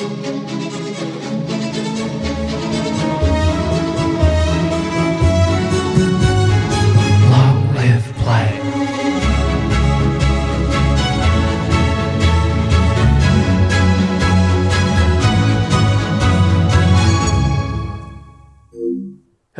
[0.00, 0.63] Long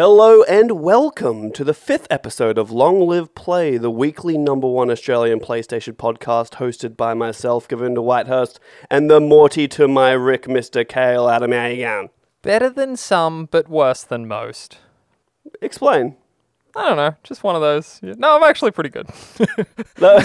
[0.06, 4.90] Hello and welcome to the fifth episode of Long Live Play, the weekly number one
[4.90, 8.58] Australian PlayStation podcast hosted by myself, Govinda Whitehurst,
[8.90, 10.86] and the Morty to my Rick, Mr.
[10.86, 12.10] Kale Adam Ayan.
[12.42, 14.76] Better than some, but worse than most.
[15.62, 16.16] Explain.
[16.76, 18.00] I don't know, just one of those.
[18.02, 18.14] Yeah.
[18.18, 19.08] No, I'm actually pretty good.
[20.00, 20.18] No,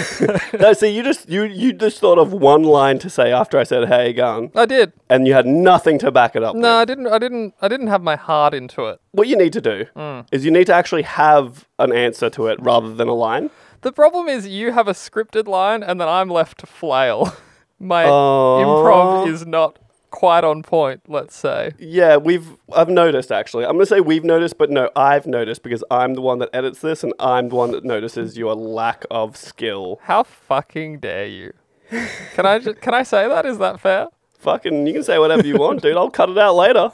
[0.58, 3.62] no, see, you just you you just thought of one line to say after I
[3.62, 4.92] said "Hey, gun," I did.
[5.08, 6.56] and you had nothing to back it up.
[6.56, 7.06] No, I didn't.
[7.06, 7.54] I didn't.
[7.62, 9.00] I didn't have my heart into it.
[9.12, 10.20] What you need to do Hmm.
[10.32, 13.50] is you need to actually have an answer to it rather than a line.
[13.82, 17.32] The problem is you have a scripted line, and then I'm left to flail.
[17.78, 18.60] My Oh.
[18.62, 19.78] improv is not
[20.10, 21.02] quite on point.
[21.08, 21.72] Let's say.
[21.78, 23.64] Yeah, we've I've noticed actually.
[23.64, 26.80] I'm gonna say we've noticed, but no, I've noticed because I'm the one that edits
[26.80, 30.00] this, and I'm the one that notices your lack of skill.
[30.02, 31.52] How fucking dare you?
[32.34, 32.58] Can I?
[32.58, 33.46] Ju- can I say that?
[33.46, 34.08] Is that fair?
[34.38, 35.96] Fucking, you can say whatever you want, dude.
[35.96, 36.92] I'll cut it out later.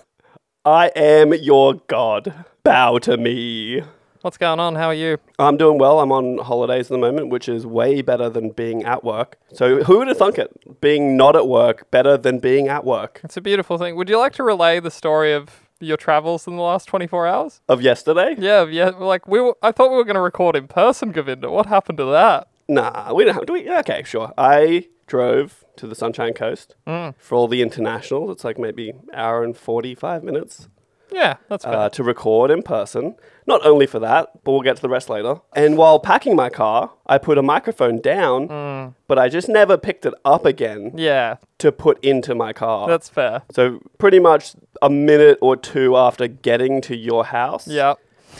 [0.64, 2.44] I am your god.
[2.64, 3.82] Bow to me.
[4.26, 4.74] What's going on?
[4.74, 5.18] How are you?
[5.38, 6.00] I'm doing well.
[6.00, 9.38] I'm on holidays at the moment, which is way better than being at work.
[9.52, 10.80] So who would have thunk it?
[10.80, 13.20] Being not at work better than being at work.
[13.22, 13.94] It's a beautiful thing.
[13.94, 17.60] Would you like to relay the story of your travels in the last 24 hours?
[17.68, 18.34] Of yesterday?
[18.36, 18.88] Yeah, yeah.
[18.88, 21.48] Like we, were, I thought we were going to record in person, Govinda.
[21.48, 22.48] What happened to that?
[22.66, 23.46] Nah, we don't have.
[23.46, 23.70] Do we?
[23.70, 24.32] Okay, sure.
[24.36, 27.14] I drove to the Sunshine Coast Mm.
[27.16, 28.30] for all the internationals.
[28.32, 30.66] It's like maybe hour and forty-five minutes
[31.10, 31.74] Yeah, that's fair.
[31.74, 33.14] uh, to record in person.
[33.46, 35.36] Not only for that, but we'll get to the rest later.
[35.54, 38.94] And while packing my car, I put a microphone down, Mm.
[39.06, 42.88] but I just never picked it up again yeah, to put into my car.
[42.88, 43.42] that's fair.
[43.52, 47.94] so pretty much a minute or two after getting to your house, Yeah.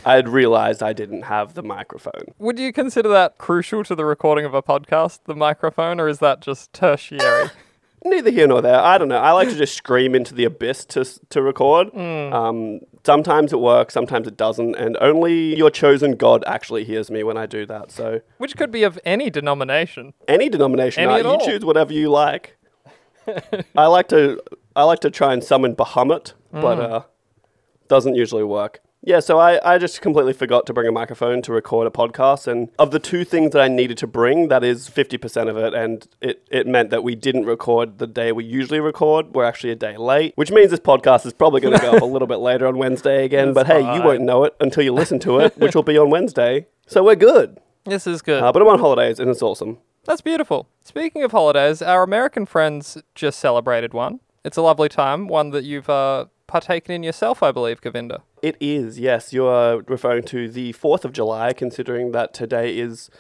[0.05, 2.35] I had realized I didn't have the microphone.
[2.39, 6.19] Would you consider that crucial to the recording of a podcast, the microphone, or is
[6.19, 7.51] that just tertiary?
[8.11, 8.79] neither here nor there.
[8.81, 9.19] I don't know.
[9.19, 11.93] I like to just scream into the abyss to to record.
[11.93, 12.33] Mm.
[12.33, 17.23] Um, sometimes it works, sometimes it doesn't, and only your chosen God actually hears me
[17.23, 17.91] when I do that.
[17.93, 20.13] So Which could be of any denomination.
[20.29, 22.57] any denomination, Any uh, at you choose whatever you like.
[23.77, 24.41] I like to
[24.75, 26.91] I like to try and summon Bahamut, but Mm.
[26.93, 27.01] uh,
[27.89, 28.81] doesn't usually work.
[29.07, 32.49] Yeah, so I, I just completely forgot to bring a microphone to record a podcast.
[32.49, 35.75] And of the two things that I needed to bring, that is 50% of it.
[35.75, 39.33] And it, it meant that we didn't record the day we usually record.
[39.33, 42.03] We're actually a day late, which means this podcast is probably going to go up
[42.03, 43.53] a little bit later on Wednesday again.
[43.53, 45.97] but That's hey, you won't know it until you listen to it, which will be
[45.97, 46.67] on Wednesday.
[46.89, 47.59] So we're good.
[47.85, 48.43] This is good.
[48.43, 49.79] Uh, but I'm on holidays and it's awesome.
[50.05, 50.69] That's beautiful.
[50.83, 54.19] Speaking of holidays, our American friends just celebrated one.
[54.45, 58.23] It's a lovely time, one that you've uh, partaken in yourself, I believe, Govinda.
[58.47, 59.33] It is, yes.
[59.33, 63.11] You are referring to the 4th of July, considering that today is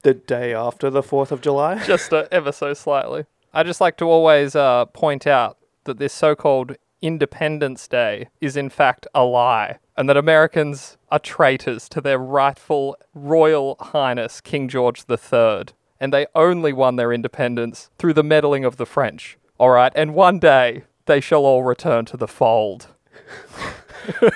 [0.00, 1.84] the day after the 4th of July.
[1.86, 3.26] just uh, ever so slightly.
[3.52, 8.70] I just like to always uh, point out that this so-called Independence Day is in
[8.70, 15.04] fact a lie, and that Americans are traitors to their rightful Royal Highness King George
[15.06, 15.64] III,
[16.00, 19.36] and they only won their independence through the meddling of the French.
[19.58, 22.86] All right, and one day they shall all return to the fold.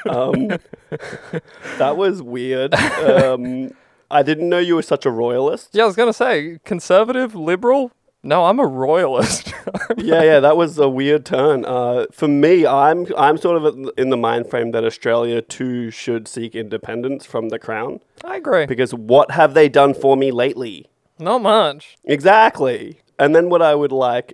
[0.08, 0.48] Um,
[1.78, 2.74] that was weird.
[2.74, 3.70] Um,
[4.10, 5.70] I didn't know you were such a royalist.
[5.72, 7.90] Yeah, I was gonna say conservative, liberal.
[8.22, 9.48] No, I'm a royalist.
[9.98, 11.64] yeah, yeah, that was a weird turn.
[11.66, 16.26] Uh, for me, I'm I'm sort of in the mind frame that Australia too should
[16.26, 18.64] seek independence from the crown I agree.
[18.66, 20.86] because what have they done for me lately?
[21.18, 21.96] Not much.
[22.04, 23.00] Exactly.
[23.18, 24.32] And then what I would like,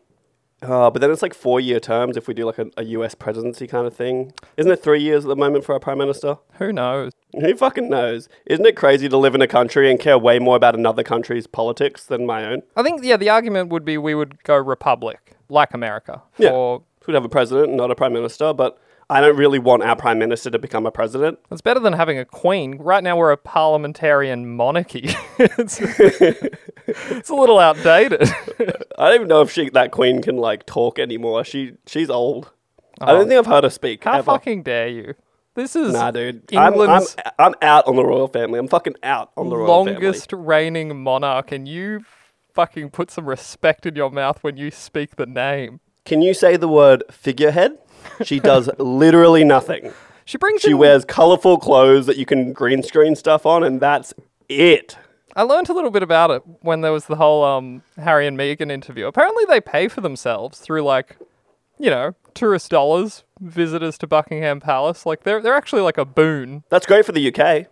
[0.62, 3.15] uh, but then it's like four year terms if we do like a, a US
[3.15, 4.32] presidency kind of thing.
[4.56, 6.38] Isn't it three years at the moment for our prime minister?
[6.54, 7.12] Who knows?
[7.41, 8.28] Who fucking knows?
[8.47, 11.47] Isn't it crazy to live in a country and care way more about another country's
[11.47, 12.62] politics than my own?
[12.76, 16.22] I think yeah, the argument would be we would go republic like America.
[16.38, 16.50] Yeah.
[16.50, 18.78] For We'd have a president and not a prime minister, but
[19.10, 21.39] I don't really want our prime minister to become a president.
[21.51, 22.78] it's better than having a queen.
[22.78, 25.10] Right now we're a parliamentarian monarchy.
[25.39, 25.80] it's,
[26.86, 28.22] it's a little outdated.
[28.98, 31.45] I don't even know if she that queen can like talk anymore.
[31.45, 32.53] She she's old.
[33.01, 33.16] I Oh.
[33.18, 34.04] don't think I've heard her speak.
[34.04, 34.22] How ever.
[34.33, 35.15] fucking dare you?
[35.54, 36.42] This is Nah, dude.
[36.54, 37.03] I'm, I'm,
[37.39, 38.59] I'm out on the royal family.
[38.59, 40.01] I'm fucking out on the royal family.
[40.01, 42.04] longest reigning monarch, and you
[42.53, 45.80] fucking put some respect in your mouth when you speak the name.
[46.04, 47.78] Can you say the word figurehead?
[48.24, 49.92] She does literally nothing.
[50.26, 53.80] She brings She in wears colorful clothes that you can green screen stuff on, and
[53.80, 54.14] that's
[54.48, 54.97] it.
[55.34, 58.38] I learned a little bit about it when there was the whole um, Harry and
[58.38, 59.08] Meghan interview.
[59.08, 61.16] Apparently, they pay for themselves through like
[61.80, 65.06] you know, tourist dollars, visitors to Buckingham Palace.
[65.06, 66.62] Like they're they're actually like a boon.
[66.68, 67.66] That's great for the UK.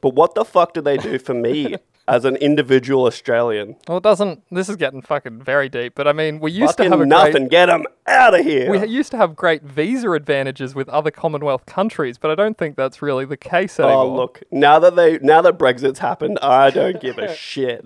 [0.00, 1.76] But what the fuck do they do for me
[2.12, 3.74] as an individual Australian?
[3.88, 4.42] Well, it doesn't.
[4.50, 5.94] This is getting fucking very deep.
[5.94, 7.48] But I mean, we used to have a nothing.
[7.48, 7.50] great.
[7.50, 8.70] Get them out of here.
[8.70, 12.76] We used to have great visa advantages with other Commonwealth countries, but I don't think
[12.76, 13.96] that's really the case anymore.
[13.96, 14.42] Oh look!
[14.50, 17.80] Now that they now that Brexit's happened, I don't give a shit.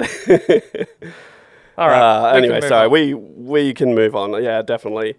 [1.78, 2.32] All right.
[2.32, 2.90] Uh, anyway, sorry, on.
[2.90, 4.42] we we can move on.
[4.42, 5.14] Yeah, definitely.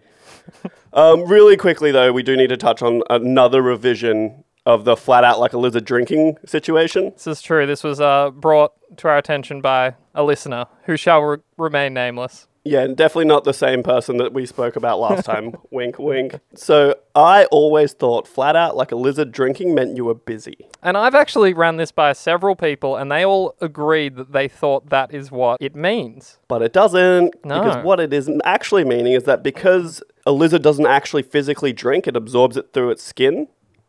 [0.91, 5.23] um, really quickly though, we do need to touch on another revision of the flat
[5.23, 7.11] out like a lizard drinking situation.
[7.13, 7.65] This is true.
[7.65, 12.47] This was uh, brought to our attention by a listener who shall re- remain nameless.
[12.65, 15.55] Yeah, and definitely not the same person that we spoke about last time.
[15.71, 16.41] wink, wink.
[16.53, 20.57] So I always thought flat out like a lizard drinking meant you were busy.
[20.83, 24.89] And I've actually ran this by several people, and they all agreed that they thought
[24.89, 26.39] that is what it means.
[26.49, 27.61] But it doesn't, No.
[27.63, 32.05] because what it is actually meaning is that because a lizard doesn't actually physically drink,
[32.05, 33.47] it absorbs it through its skin.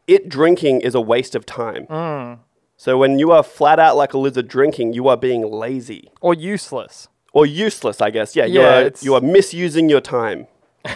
[0.09, 1.87] It drinking is a waste of time.
[1.87, 2.39] Mm.
[2.77, 6.33] So when you are flat out like a lizard drinking, you are being lazy Or
[6.35, 7.09] useless.
[7.33, 8.35] or useless, I guess.
[8.35, 10.47] Yeah, you Yeah, are it's- you are misusing your time.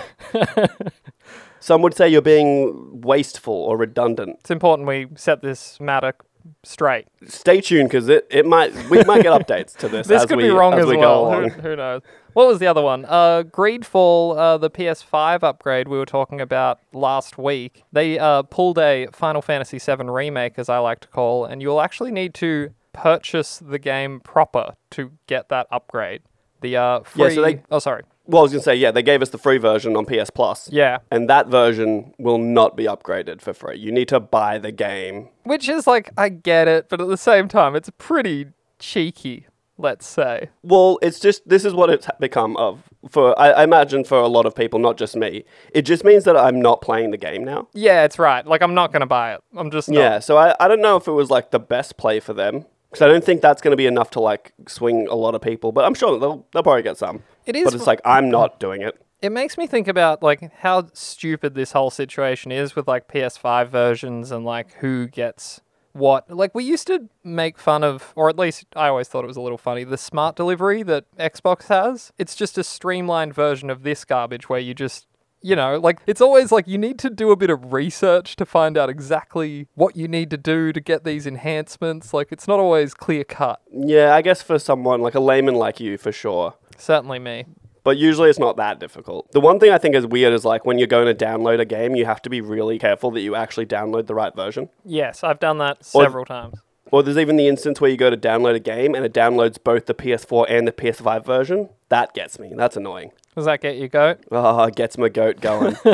[1.60, 4.38] Some would say you're being wasteful or redundant.
[4.40, 6.14] It's important we set this matter
[6.62, 7.06] straight.
[7.26, 10.06] Stay tuned because it, it might we might get updates to this.
[10.12, 11.30] This as could we, be wrong as as we well.
[11.30, 12.02] go Who, who knows?
[12.34, 13.04] What was the other one?
[13.04, 17.84] Uh, Greedfall, uh, the PS5 upgrade we were talking about last week.
[17.92, 21.80] They uh, pulled a Final Fantasy VII remake, as I like to call, and you'll
[21.80, 26.22] actually need to purchase the game proper to get that upgrade.
[26.62, 27.24] The uh, free.
[27.24, 28.04] Yeah, so they- oh, sorry.
[28.26, 30.68] Well, I was gonna say yeah, they gave us the free version on PS Plus.
[30.72, 33.78] Yeah, And that version will not be upgraded for free.
[33.78, 35.28] You need to buy the game.
[35.44, 38.46] which is like I get it, but at the same time, it's pretty
[38.78, 39.46] cheeky.
[39.78, 40.50] Let's say.
[40.62, 44.28] Well, it's just this is what it's become of for I, I imagine for a
[44.28, 45.44] lot of people, not just me.
[45.74, 47.68] It just means that I'm not playing the game now.
[47.72, 48.46] Yeah, it's right.
[48.46, 49.40] Like I'm not gonna buy it.
[49.56, 49.98] I'm just not.
[49.98, 52.66] Yeah, so I, I don't know if it was like the best play for them
[52.92, 55.40] because I don't think that's going to be enough to like swing a lot of
[55.40, 55.72] people.
[55.72, 57.22] But I'm sure they'll they'll probably get some.
[57.46, 59.00] It is but it's like I'm not doing it.
[59.22, 63.68] It makes me think about like how stupid this whole situation is with like PS5
[63.68, 65.62] versions and like who gets
[65.92, 66.28] what.
[66.30, 69.36] Like we used to make fun of, or at least I always thought it was
[69.36, 72.12] a little funny, the smart delivery that Xbox has.
[72.18, 75.06] It's just a streamlined version of this garbage where you just
[75.42, 78.46] you know, like it's always like you need to do a bit of research to
[78.46, 82.14] find out exactly what you need to do to get these enhancements.
[82.14, 83.60] Like it's not always clear cut.
[83.70, 86.54] Yeah, I guess for someone like a layman like you, for sure.
[86.78, 87.44] Certainly me.
[87.84, 89.32] But usually it's not that difficult.
[89.32, 91.64] The one thing I think is weird is like when you're going to download a
[91.64, 94.68] game, you have to be really careful that you actually download the right version.
[94.84, 96.60] Yes, I've done that Or- several times.
[96.92, 99.56] Or there's even the instance where you go to download a game and it downloads
[99.62, 101.70] both the PS4 and the PS5 version.
[101.88, 102.52] That gets me.
[102.54, 103.12] That's annoying.
[103.34, 104.18] Does that get you goat?
[104.30, 105.74] Oh, it gets my goat going.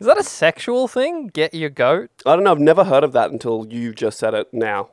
[0.00, 1.28] Is that a sexual thing?
[1.28, 2.10] Get your goat?
[2.24, 2.52] I don't know.
[2.52, 4.88] I've never heard of that until you just said it now.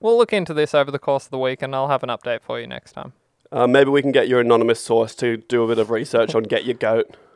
[0.00, 2.40] We'll look into this over the course of the week and I'll have an update
[2.40, 3.12] for you next time.
[3.52, 6.44] Uh, maybe we can get your anonymous source to do a bit of research on
[6.44, 7.14] Get Your Goat.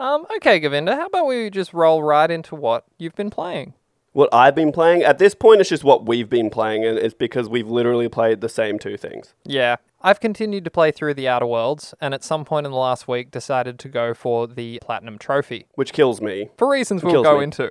[0.00, 3.74] Um, okay, Govinda, how about we just roll right into what you've been playing?
[4.12, 7.14] What I've been playing, at this point, it's just what we've been playing, and it's
[7.14, 9.34] because we've literally played the same two things.
[9.44, 12.78] Yeah, I've continued to play through the Outer Worlds and at some point in the
[12.78, 15.66] last week decided to go for the Platinum Trophy.
[15.74, 16.50] Which kills me.
[16.56, 17.44] For reasons we'll go me.
[17.44, 17.70] into.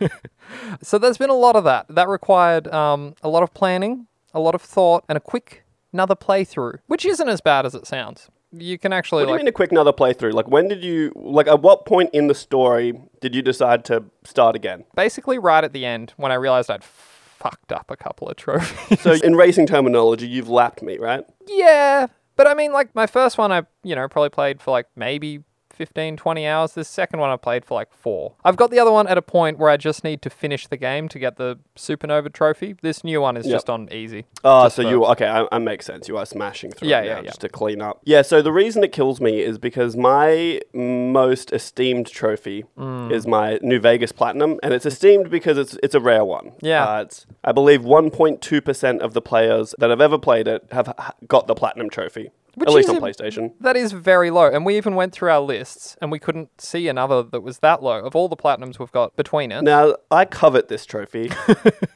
[0.82, 1.86] so there's been a lot of that.
[1.88, 6.16] That required um, a lot of planning, a lot of thought, and a quick another
[6.16, 8.28] playthrough, which isn't as bad as it sounds.
[8.52, 10.32] You can actually What do you like mean a quick another playthrough?
[10.32, 14.04] Like, when did you, like, at what point in the story did you decide to
[14.24, 14.84] start again?
[14.94, 19.00] basically right at the end when I realized I'd fucked up a couple of trophies.
[19.00, 21.24] So, in racing terminology, you've lapped me, right?
[21.46, 24.86] yeah, but I mean, like my first one, I you know probably played for like
[24.94, 25.42] maybe
[25.76, 26.72] 15, 20 hours.
[26.72, 28.32] This second one, I played for like four.
[28.44, 30.76] I've got the other one at a point where I just need to finish the
[30.76, 32.74] game to get the Supernova trophy.
[32.82, 33.54] This new one is Yep.
[33.54, 34.24] just on easy.
[34.42, 35.26] Oh, so for- you okay?
[35.28, 36.08] I, I makes sense.
[36.08, 36.88] You are smashing through.
[36.88, 37.26] Yeah, it yeah, now yeah.
[37.26, 38.00] Just to clean up.
[38.04, 38.22] Yeah.
[38.22, 43.12] So the reason it kills me is because my most esteemed trophy Mm.
[43.12, 46.52] is my New Vegas Platinum, and it's esteemed because it's it's a rare one.
[46.60, 46.84] Yeah.
[46.86, 50.92] Uh, it's I believe 1.2 percent of the players that have ever played it have
[51.28, 52.30] got the Platinum trophy.
[52.56, 53.52] Which at least on a- PlayStation.
[53.60, 56.88] That is very low, and we even went through our lists, and we couldn't see
[56.88, 59.62] another that was that low of all the platinums we've got between it.
[59.62, 61.30] Now I covet this trophy,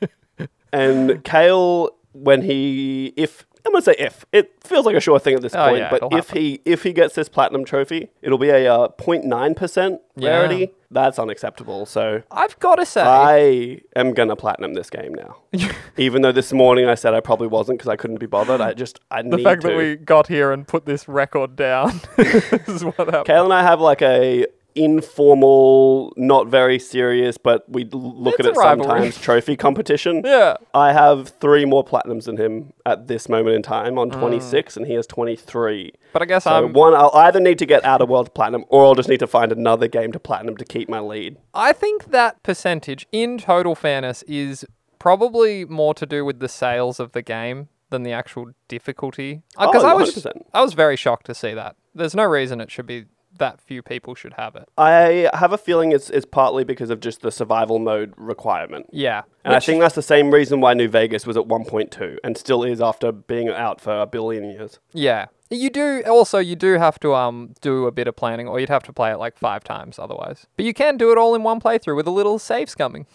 [0.72, 5.34] and Kale, when he if I'm gonna say if it feels like a sure thing
[5.34, 6.42] at this Oh, point, yeah, but if happen.
[6.42, 10.30] he if he gets this platinum trophy, it'll be a uh, 0.9 percent Yeah.
[10.30, 10.72] rarity.
[10.92, 11.86] That's unacceptable.
[11.86, 15.36] So I've got to say, I am gonna platinum this game now.
[15.96, 18.60] Even though this morning I said I probably wasn't because I couldn't be bothered.
[18.60, 19.68] I just I the need fact to.
[19.68, 23.26] that we got here and put this record down is what happened.
[23.26, 24.46] Kale and I have like a
[24.80, 28.86] informal, not very serious, but we look It's at it rivalry.
[28.88, 30.22] sometimes trophy competition.
[30.30, 30.56] Yeah.
[30.74, 33.98] I have three more platinums than him at this moment in time Mm.
[34.00, 35.92] on 26, and he has 23.
[36.12, 36.72] But I guess So I'm.
[36.72, 39.26] one, I'll either need to get out of world platinum, or I'll just need to
[39.26, 41.36] find another game to platinum to keep my lead.
[41.52, 44.64] I think that percentage, in total fairness, is
[44.98, 49.42] probably more to do with the sales of the game than the actual difficulty.
[49.58, 50.46] Because Oh, I was 100%.
[50.54, 51.74] I was very shocked to see that.
[51.94, 53.06] There's no reason it should be
[53.40, 54.68] that few people should have it.
[54.78, 58.86] I have a feeling it's, it's partly because of just the survival mode requirement.
[58.92, 59.22] Yeah.
[59.44, 62.62] And I think that's the same reason why New Vegas was at 1.2 and still
[62.62, 64.78] is after being out for a billion years.
[64.92, 65.26] Yeah.
[65.50, 68.68] You do also you do have to um do a bit of planning or you'd
[68.68, 70.46] have to play it like 5 times otherwise.
[70.56, 73.06] But you can do it all in one playthrough with a little save scumming.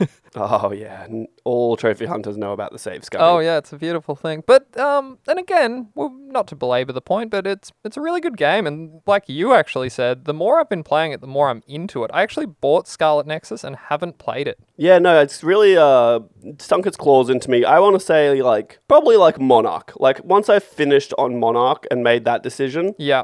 [0.36, 1.06] Oh, yeah.
[1.44, 3.20] All trophy hunters know about the save scumming.
[3.20, 4.42] Oh yeah, it's a beautiful thing.
[4.46, 8.20] But um, and again, well, not to belabor the point, but it's it's a really
[8.20, 8.66] good game.
[8.66, 12.02] And like you actually said, the more I've been playing it, the more I'm into
[12.04, 12.10] it.
[12.12, 14.58] I actually bought Scarlet Nexus and haven't played it.
[14.76, 16.20] Yeah, no, it's really uh,
[16.58, 17.64] sunk its claws into me.
[17.64, 19.92] I want to say, like, probably like Monarch.
[19.96, 23.22] Like, once I finished on Monarch and made that decision, Yeah,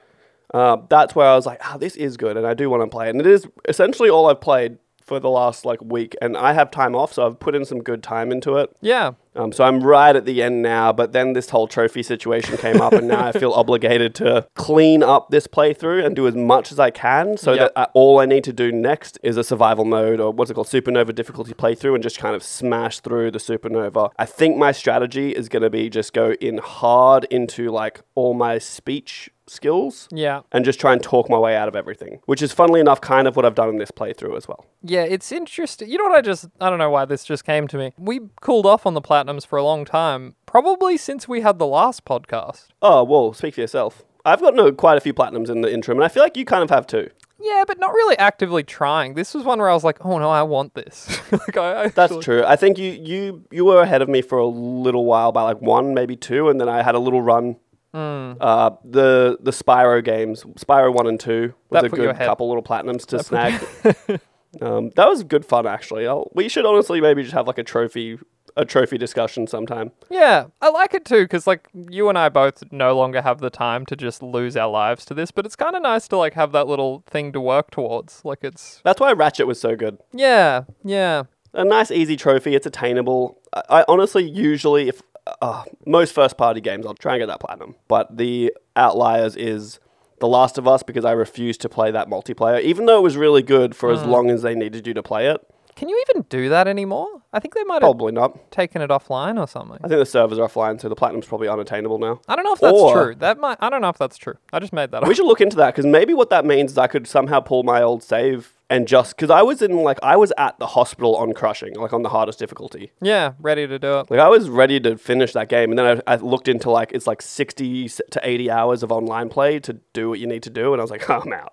[0.54, 2.88] uh, that's where I was like, ah, this is good, and I do want to
[2.88, 3.10] play it.
[3.10, 4.78] And it is essentially all I've played
[5.10, 7.82] for the last like week, and I have time off, so I've put in some
[7.82, 8.70] good time into it.
[8.80, 12.56] yeah, Um, so I'm right at the end now, but then this whole trophy situation
[12.56, 16.36] came up, and now I feel obligated to clean up this playthrough and do as
[16.36, 17.58] much as I can, so Yep.
[17.74, 20.54] that uh, all I need to do next is a survival mode or what's it
[20.54, 24.12] called, supernova difficulty playthrough, and just kind of smash through the supernova.
[24.16, 28.32] I think my strategy is going to be just go in hard into like all
[28.34, 30.08] my speech skills.
[30.12, 33.00] yeah, And just try and talk my way out of everything, which is funnily enough
[33.00, 34.64] kind of what I've done in this playthrough as well.
[34.82, 35.02] yeah.
[35.02, 35.90] It's interesting.
[35.90, 36.16] You know what?
[36.16, 37.92] I just I don't know why this just came to me.
[37.98, 41.66] We cooled off on the platinums for a long time, probably since we had the
[41.66, 42.68] last podcast.
[42.80, 44.04] Oh, well, speak for yourself.
[44.24, 46.44] I've gotten no, quite a few platinums in the interim, and I feel like you
[46.44, 47.10] kind of have too.
[47.42, 49.14] Yeah, but not really actively trying.
[49.14, 51.08] This was one where I was like, oh no, I want this.
[51.32, 52.44] like I, I That's true.
[52.44, 55.60] I think you, you you were ahead of me for a little while by like
[55.62, 57.56] one, maybe two, and then I had a little run.
[57.92, 58.32] Hmm.
[58.40, 62.62] Uh, the the Spyro games, Spyro one and two, was That a good couple little
[62.62, 63.60] platinums to snag.
[64.62, 66.06] um, that was good fun actually.
[66.06, 68.18] I'll, we should honestly maybe just have like a trophy
[68.56, 69.92] a trophy discussion sometime.
[70.08, 73.50] Yeah, I like it too because like you and I both no longer have the
[73.50, 76.34] time to just lose our lives to this, but it's kind of nice to like
[76.34, 78.24] have that little thing to work towards.
[78.24, 79.98] Like it's That's why Ratchet was so good.
[80.12, 82.54] yeah, yeah, a nice easy trophy.
[82.54, 83.38] It's attainable.
[83.52, 85.02] I, I honestly usually if
[85.42, 89.78] uh, most first party games I'll try and get that platinum, but the outliers is
[90.18, 93.16] The Last of Us because I refused to play that multiplayer, even though it was
[93.16, 95.40] really good for as long as they needed you to play it.
[95.76, 97.06] Can you even do that anymore?
[97.32, 98.50] I think they might have Probably not.
[98.50, 99.78] taken it offline or something.
[99.82, 102.20] I think the servers are offline, so the platinum's probably unattainable now.
[102.28, 103.14] I don't know if that's Or- true.
[103.14, 103.56] That might.
[103.60, 104.34] I don't know if that's true.
[104.52, 105.08] I just made that up.
[105.08, 107.62] We should look into that because maybe what that means is I could somehow pull
[107.62, 111.16] my old save and just because I was in like I was at the hospital
[111.16, 112.92] on crushing, like on the hardest difficulty.
[113.02, 114.10] yeah, ready to do it.
[114.10, 116.92] Like I was ready to finish that game, and then I, I looked into like
[116.92, 120.50] it's like sixty to eighty hours of online play to do what you need to
[120.50, 121.52] do, and I was like, oh, I'm out.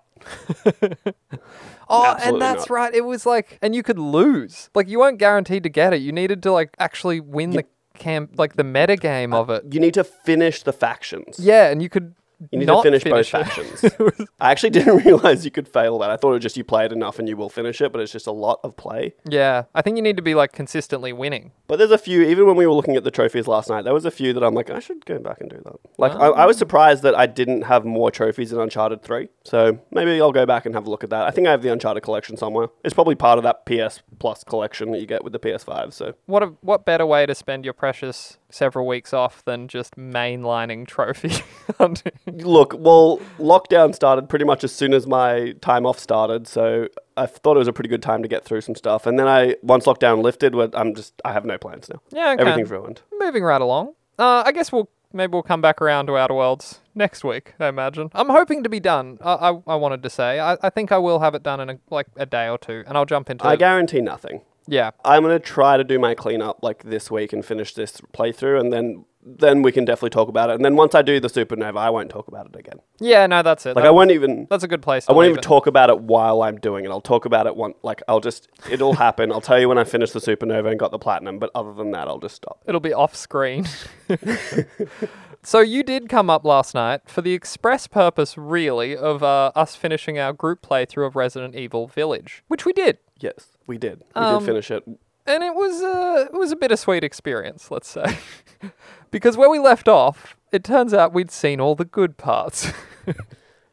[1.90, 2.70] Oh, Absolutely and that's not.
[2.74, 2.94] right.
[2.94, 4.68] It was like, and you could lose.
[4.74, 6.02] Like you weren't guaranteed to get it.
[6.02, 7.64] You needed to like actually win the
[7.96, 9.64] camp, like the meta game of it.
[9.70, 11.38] You need to finish the factions.
[11.40, 12.14] Yeah, and you could.
[12.50, 13.26] You need to finish, both it.
[13.26, 13.84] factions.
[14.40, 16.10] I actually didn't realize you could fail that.
[16.10, 18.00] I thought it was just you play it enough and you will finish it, but
[18.00, 19.14] it's just a lot of play.
[19.28, 21.52] Yeah, I think you need to be like consistently winning.
[21.66, 23.92] But there's a few, even when we were looking at the trophies last night, there
[23.92, 25.76] was a few that I'm like, I should go back and do that.
[25.98, 26.58] Like, I, I was ah.
[26.58, 29.28] surprised that I didn't have more trophies in Uncharted 3.
[29.44, 31.26] So maybe I'll go back and have a look at that.
[31.26, 32.68] I think I have the Uncharted collection somewhere.
[32.84, 35.92] It's probably part of that PS Plus collection that you get with the PS5.
[35.92, 39.96] So What a, what better way to spend your precious several weeks off than just
[39.96, 41.42] mainlining trophy
[42.26, 46.46] look, well, lockdown started pretty much as soon as my time off started.
[46.46, 49.06] So I thought it was a pretty good time to get through some stuff.
[49.06, 52.00] And then I, once lockdown lifted, I'm just, I have no plans now.
[52.10, 52.42] Yeah, okay.
[52.42, 53.02] Everything's ruined.
[53.18, 53.94] Moving right along.
[54.18, 57.54] Uh, I guess we'll maybe we'll come back around to Outer Worlds next week.
[57.60, 58.10] I imagine.
[58.14, 59.18] I'm hoping to be done.
[59.22, 60.40] I I, I wanted to say.
[60.40, 62.82] I, I think I will have it done in a, like a day or two,
[62.86, 63.46] and I'll jump into.
[63.46, 64.42] I guarantee nothing.
[64.68, 68.60] Yeah, I'm gonna try to do my cleanup like this week and finish this playthrough,
[68.60, 70.54] and then then we can definitely talk about it.
[70.54, 72.78] And then once I do the supernova, I won't talk about it again.
[72.98, 73.26] yeah.
[73.26, 73.74] No, that's it.
[73.76, 74.46] Like That- I won't even.
[74.48, 75.04] that's a good place.
[75.04, 75.42] To I won't even it.
[75.42, 76.90] talk about it while I'm doing it.
[76.90, 79.30] I'll talk about it one like I'll just it'll happen.
[79.32, 81.38] I'll tell you when I finish the supernova and got the platinum.
[81.38, 82.62] But other than that, I'll just stop.
[82.66, 83.66] It'll be off screen.
[85.42, 89.76] so you did come up last night for the express purpose, really, of uh, us
[89.76, 94.00] finishing our group playthrough of Resident Evil Village, which we did, Yes, we did.
[94.16, 94.84] We Um, did finish it.
[95.26, 98.18] and it was uh, it was a bittersweet experience, let's say,
[99.12, 102.72] because where we left off, it turns out we'd seen all the good parts.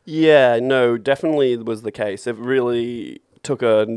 [0.08, 2.28] Yeah, no, definitely was the case.
[2.28, 3.88] It really took a,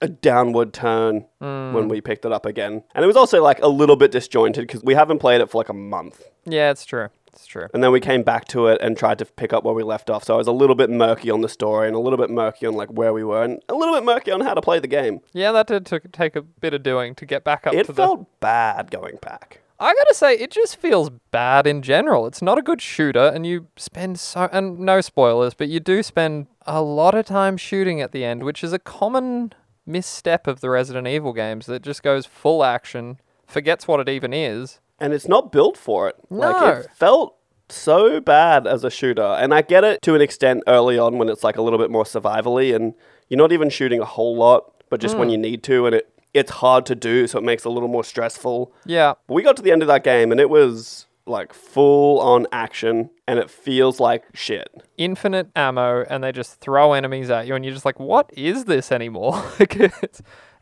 [0.00, 2.82] a downward turn when we picked it up again.
[2.96, 5.58] And it was also like a little bit disjointed because we haven't played it for
[5.58, 6.24] like a month.
[6.44, 7.10] Yeah, it's true.
[7.32, 7.66] It's true.
[7.72, 10.10] And then we came back to it and tried to pick up where we left
[10.10, 10.24] off.
[10.24, 12.66] So I was a little bit murky on the story and a little bit murky
[12.66, 14.86] on like where we were and a little bit murky on how to play the
[14.86, 15.20] game.
[15.32, 17.92] Yeah, that did took, take a bit of doing to get back up It to
[17.92, 18.02] the.
[18.02, 19.60] felt bad going back.
[19.80, 22.26] I gotta say, it just feels bad in general.
[22.26, 26.04] It's not a good shooter, and you spend so and no spoilers, but you do
[26.04, 29.52] spend a lot of time shooting at the end, which is a common
[29.84, 34.32] misstep of the Resident Evil games that just goes full action, forgets what it even
[34.32, 34.78] is.
[35.02, 36.16] And it's not built for it.
[36.30, 36.66] Like No.
[36.80, 37.36] it felt
[37.68, 41.28] so bad as a shooter, and I get it to an extent early on when
[41.28, 42.94] it's like a little bit more survivally, and
[43.28, 45.20] you're not even shooting a whole lot, but just Hmm.
[45.20, 47.70] when you need to, and it it's hard to do, so it makes it a
[47.70, 48.72] little more stressful.
[48.86, 52.18] Yeah, But we got to the end of that game, and it was like full
[52.20, 54.68] on action, and it feels like shit.
[54.96, 58.64] infinite ammo, and they just throw enemies at you, and you're just like, what is
[58.64, 59.42] this anymore?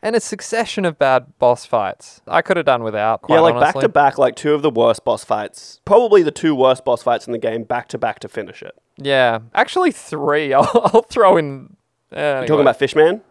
[0.03, 2.21] And a succession of bad boss fights.
[2.27, 3.21] I could have done without.
[3.21, 6.31] Quite yeah, like back to back, like two of the worst boss fights, probably the
[6.31, 8.75] two worst boss fights in the game, back to back to finish it.
[8.97, 10.53] Yeah, actually three.
[10.55, 11.75] I'll, I'll throw in.
[12.11, 12.47] Uh, anyway.
[12.47, 13.21] Talking about Fishman,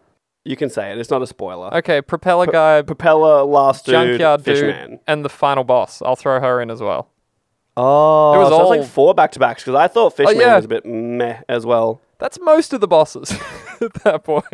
[0.45, 0.97] you can say it.
[0.97, 1.73] It's not a spoiler.
[1.75, 4.89] Okay, propeller guy, Propeller, last dude, junkyard Fishman.
[4.91, 6.01] dude, and the final boss.
[6.01, 7.09] I'll throw her in as well.
[7.77, 10.39] Oh, It was so all- like four back to backs because I thought oh, Fishman
[10.39, 10.55] yeah.
[10.55, 12.01] was a bit meh as well.
[12.21, 13.31] That's most of the bosses
[13.81, 14.45] at that point.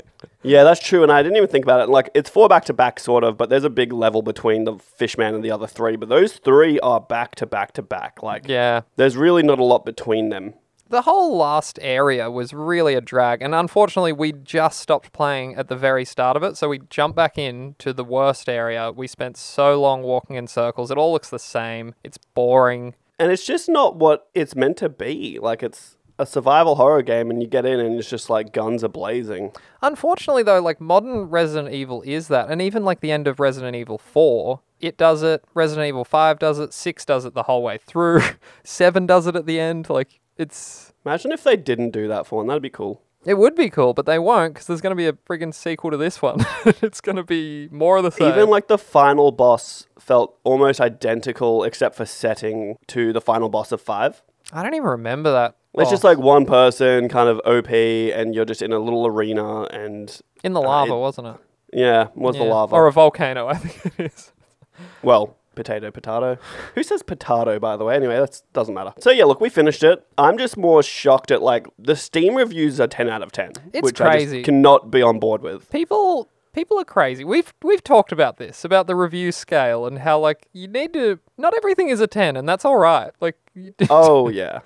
[0.42, 1.90] Yeah, that's true, and I didn't even think about it.
[1.90, 4.78] Like it's four back to back, sort of, but there's a big level between the
[4.78, 5.98] Fishman and the other three.
[5.98, 8.24] But those three are back to back to back.
[8.24, 8.82] Like, Yeah.
[8.96, 10.54] there's really not a lot between them.
[10.90, 15.68] The whole last area was really a drag, and unfortunately, we just stopped playing at
[15.68, 16.56] the very start of it.
[16.56, 18.94] So we jumped back in to the worst area.
[18.94, 20.90] We spent so long walking in circles.
[20.90, 21.94] It all looks the same.
[22.06, 22.96] It's boring.
[23.20, 25.40] And it's just not what it's meant to be.
[25.42, 28.84] Like it's a survival horror game, and you get in, and it's just like guns
[28.84, 29.52] are blazing.
[29.82, 33.76] Unfortunately, though, like modern Resident Evil is that, and even like the end of Resident
[33.76, 35.44] Evil 4, it does it.
[35.54, 36.74] Resident Evil 5 does it.
[36.74, 38.22] 6 does it the whole way through.
[38.64, 39.90] 7 does it at the end.
[39.90, 40.94] Like, it's.
[41.06, 42.48] Imagine if they didn't do that for one.
[42.48, 43.02] That'd be cool.
[43.26, 45.92] It would be cool, but they won't because there's going to be a friggin' sequel
[45.92, 46.46] to this one.
[46.82, 48.30] it's going to be more of the same.
[48.30, 53.74] Even like the final boss felt almost identical, except for setting to the final boss
[53.74, 54.22] of five.
[54.54, 55.56] I don't even remember that.
[55.78, 59.06] It's Oh, just like one person, kind of OP, and you're just in a little
[59.08, 61.36] arena, and in the uh, lava, it- wasn't it?
[61.74, 62.54] yeah, was the Yeah.
[62.54, 62.76] lava.
[62.76, 64.32] Or a volcano, I think it is.
[65.04, 66.38] well, potato, potato.
[66.76, 67.96] Who says potato, by the way?
[67.96, 68.94] Anyway, that doesn't matter.
[69.00, 70.06] So yeah, look, we finished it.
[70.18, 73.84] I'm just more shocked at like the Steam reviews are 10 out of 10, It's
[73.84, 74.38] which I crazy.
[74.40, 75.70] just cannot be on board with.
[75.72, 77.24] People people are crazy.
[77.24, 81.20] We've we've talked about this about the review scale and how like you need to
[81.38, 83.12] not everything is a 10 and that's all right.
[83.20, 83.38] Like
[83.90, 84.60] Oh yeah.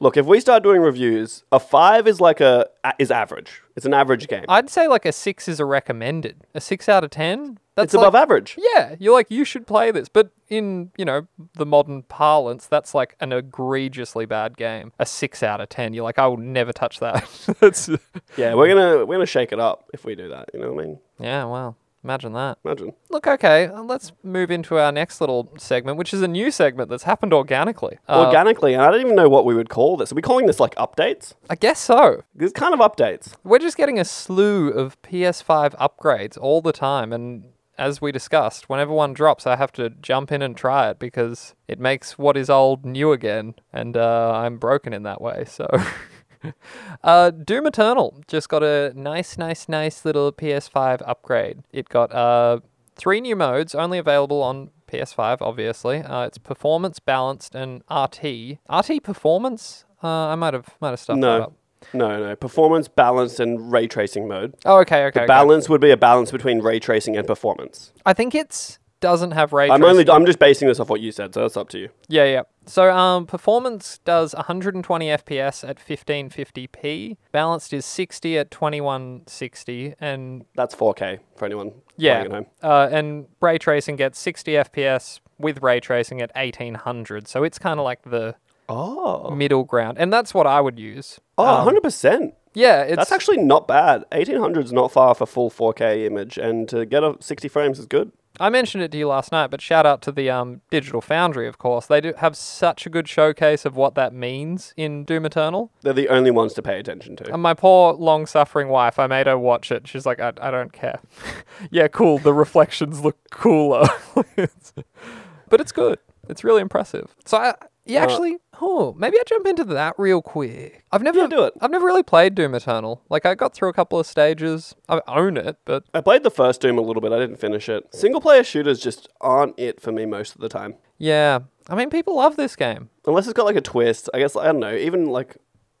[0.00, 3.62] Look, if we start doing reviews, a five is like a is average.
[3.74, 4.44] It's an average game.
[4.48, 6.44] I'd say like a 6 is a recommended.
[6.54, 7.58] A 6 out of 10?
[7.76, 8.56] That's it's above average.
[8.58, 12.94] Yeah, you're like you should play this, but in you know the modern parlance, that's
[12.94, 14.92] like an egregiously bad game.
[14.98, 17.28] A six out of ten, you're like, I will never touch that.
[17.60, 17.90] that's
[18.38, 20.48] Yeah, we're gonna we're gonna shake it up if we do that.
[20.54, 20.98] You know what I mean?
[21.18, 22.58] yeah, well, imagine that.
[22.64, 22.92] Imagine.
[23.10, 26.88] Look, okay, uh, let's move into our next little segment, which is a new segment
[26.88, 27.98] that's happened organically.
[28.08, 30.12] Uh, Organically, and I don't even know what we would call this.
[30.12, 31.34] Are we calling this like updates?
[31.50, 32.22] I guess so.
[32.38, 33.34] It's kind of updates.
[33.42, 37.46] We're just getting a slew of PS5 upgrades all the time, and
[37.78, 41.54] as we discussed, whenever one drops, I have to jump in and try it because
[41.68, 45.44] it makes what is old new again, and uh, I'm broken in that way.
[45.46, 45.66] So,
[47.04, 51.62] uh, Doom Eternal just got a nice, nice, nice little PS5 upgrade.
[51.72, 52.60] It got uh,
[52.94, 55.98] three new modes, only available on PS5, obviously.
[56.02, 58.58] Uh, it's performance, balanced, and RT.
[58.70, 59.84] RT performance.
[60.02, 61.42] Uh, I might have might have stuffed that No.
[61.42, 61.52] up.
[61.92, 62.36] No, no.
[62.36, 64.54] Performance, balanced, and ray tracing mode.
[64.64, 65.20] Oh, okay, okay.
[65.20, 65.26] okay.
[65.26, 67.92] Balance would be a balance between ray tracing and performance.
[68.04, 71.12] I think it's doesn't have ray I'm only I'm just basing this off what you
[71.12, 71.88] said, so that's up to you.
[72.08, 72.42] Yeah, yeah.
[72.66, 77.16] So um, performance does 120 FPS at 1550p.
[77.32, 82.46] Balanced is 60 at 2160, and That's 4K for anyone yeah, playing at home.
[82.62, 87.28] uh, and ray tracing gets 60 FPS with ray tracing at 1800.
[87.28, 88.34] So it's kind of like the
[88.68, 89.30] Oh.
[89.30, 91.20] middle ground, and that's what I would use.
[91.38, 92.32] Oh, Um, 100%.
[92.54, 94.04] yeah, it's That's actually not bad.
[94.10, 97.86] 1800 is not far a full 4K image, and to get a 60 frames is
[97.86, 98.10] good.
[98.38, 101.48] I mentioned it to you last night, but shout out to the um, Digital Foundry,
[101.48, 101.86] of course.
[101.86, 105.70] They do have such a good showcase of what that means in Doom Eternal.
[105.82, 107.32] They're the only ones to pay attention to.
[107.32, 109.88] And my poor long suffering wife, I made her watch it.
[109.88, 111.00] She's like, I, I don't care.
[111.70, 112.18] yeah, cool.
[112.18, 113.86] The reflections look cooler.
[114.14, 115.98] but it's good.
[116.28, 117.14] It's really impressive.
[117.24, 120.84] So I, yeah, uh, actually, oh, maybe I jump into that real quick.
[120.90, 121.54] I've never Yeah, do it.
[121.60, 123.02] I've never really played Doom Eternal.
[123.08, 124.74] Like I got through a couple of stages.
[124.88, 127.12] I own it, but I played the first Doom a little bit.
[127.12, 127.94] I didn't finish it.
[127.94, 130.74] Single player shooters just aren't it for me most of the time.
[130.98, 132.90] yeah, I mean, people love this game.
[133.06, 134.08] Unless it's got like a twist.
[134.14, 134.74] I guess I don't know.
[134.74, 135.36] Even like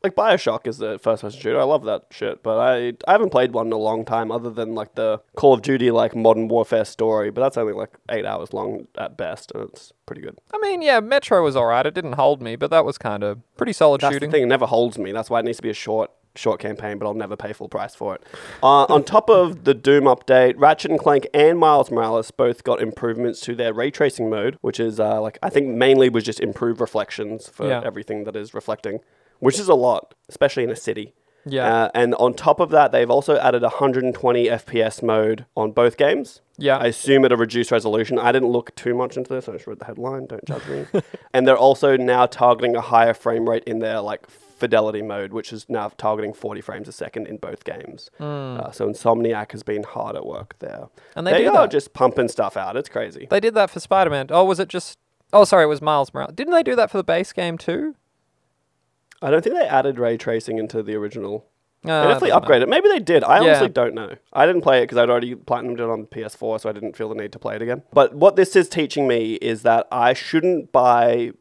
[0.06, 1.60] like Bioshock is the first person shooter.
[1.60, 2.42] I love that shit.
[2.42, 5.52] But I I haven't played one in a long time other than like the Call
[5.54, 7.30] of Duty like modern warfare story.
[7.30, 10.38] But that's only like eight hours long at best, and it's pretty good.
[10.54, 11.86] I mean, yeah, Metro was alright.
[11.86, 14.30] It didn't hold me, but that was kind of pretty solid That's shooting.
[14.30, 14.42] the thing.
[14.44, 15.12] It never holds me.
[15.12, 17.68] That's why it needs to be a short short campaign, but I'll never pay full
[17.70, 18.22] price for it.
[18.62, 22.82] Uh, on top of the Doom update, Ratchet and Clank and Miles Morales both got
[22.82, 26.38] improvements to their ray tracing mode, which is uh, like I think mainly was just
[26.40, 27.80] improved reflections for Yeah.
[27.82, 29.00] everything that is reflecting,
[29.40, 31.14] which is a lot, especially in a city.
[31.48, 31.84] Yeah.
[31.84, 36.40] Uh, and on top of that, they've also added 120 FPS mode on both games.
[36.58, 36.76] Yeah.
[36.78, 38.18] I assume at a reduced resolution.
[38.18, 39.48] I didn't look too much into this.
[39.48, 40.26] I just read the headline.
[40.26, 40.86] Don't judge me.
[41.32, 45.52] and they're also now targeting a higher frame rate in their like fidelity mode, which
[45.52, 48.10] is now targeting 40 frames a second in both games.
[48.18, 50.88] Uh, so Insomniac has been hard at work there.
[51.14, 51.70] And they they do are that.
[51.70, 52.76] just pumping stuff out.
[52.76, 53.28] It's crazy.
[53.30, 54.26] They did that for Spider Man.
[54.30, 54.98] Oh, was it just?
[55.32, 56.32] Oh, sorry, it was Miles Morales.
[56.34, 57.94] Didn't they do that for the base game too?
[59.26, 61.46] I don't think they added ray tracing into the original.
[61.84, 62.40] Uh, They definitely know.
[62.40, 62.62] upgraded.
[62.62, 62.68] it.
[62.68, 63.24] Maybe they did.
[63.24, 63.48] I Yeah.
[63.48, 64.10] honestly don't know.
[64.32, 67.08] I didn't play it because I'd already platinumed it on PS4, so I didn't feel
[67.08, 67.82] the need to play it again.
[67.92, 71.32] But what this is teaching me is that I shouldn't buy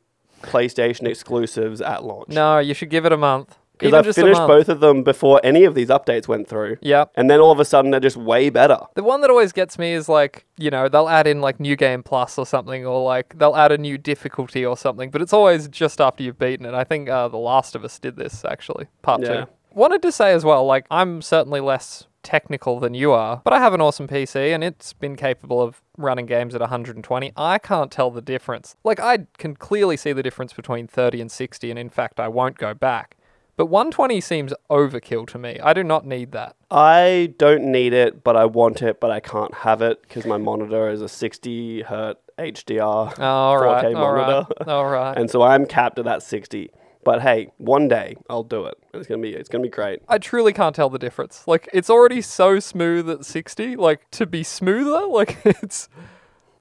[0.41, 2.29] PlayStation exclusives at launch.
[2.29, 3.57] No, you should give it a month.
[3.77, 6.77] Because I've finished both of them before any of these updates went through.
[6.81, 7.11] Yep.
[7.15, 8.79] And then all of a sudden they're just way better.
[8.95, 11.75] The one that always gets me is like, you know, they'll add in like New
[11.75, 15.33] Game Plus or something, or like they'll add a new difficulty or something, but it's
[15.33, 16.73] always just after you've beaten it.
[16.73, 19.45] I think uh, The Last of Us did this actually, part Yeah.
[19.45, 19.51] two.
[19.73, 23.59] Wanted to say as well, like, I'm certainly less technical than you are, but I
[23.59, 27.33] have an awesome PC and it's been capable of running games at 120.
[27.35, 28.77] I can't tell the difference.
[28.85, 32.29] Like, I can clearly see the difference between 30 and 60, and in fact, I
[32.29, 33.17] won't go back.
[33.57, 35.59] But 120 seems overkill to me.
[35.63, 36.55] I do not need that.
[36.69, 40.37] I don't need it, but I want it, but I can't have it because my
[40.37, 44.69] monitor is a 60 hertz HDR Oh, all right, 4K all right, monitor.
[44.69, 45.17] all right.
[45.17, 46.69] and so I'm capped at that 60.
[47.05, 48.75] But hey, one day I'll do it.
[48.93, 50.01] It's gonna be it's gonna be great.
[50.09, 51.47] I truly can't tell the difference.
[51.47, 55.87] Like it's already so smooth at 60, like to be smoother, like it's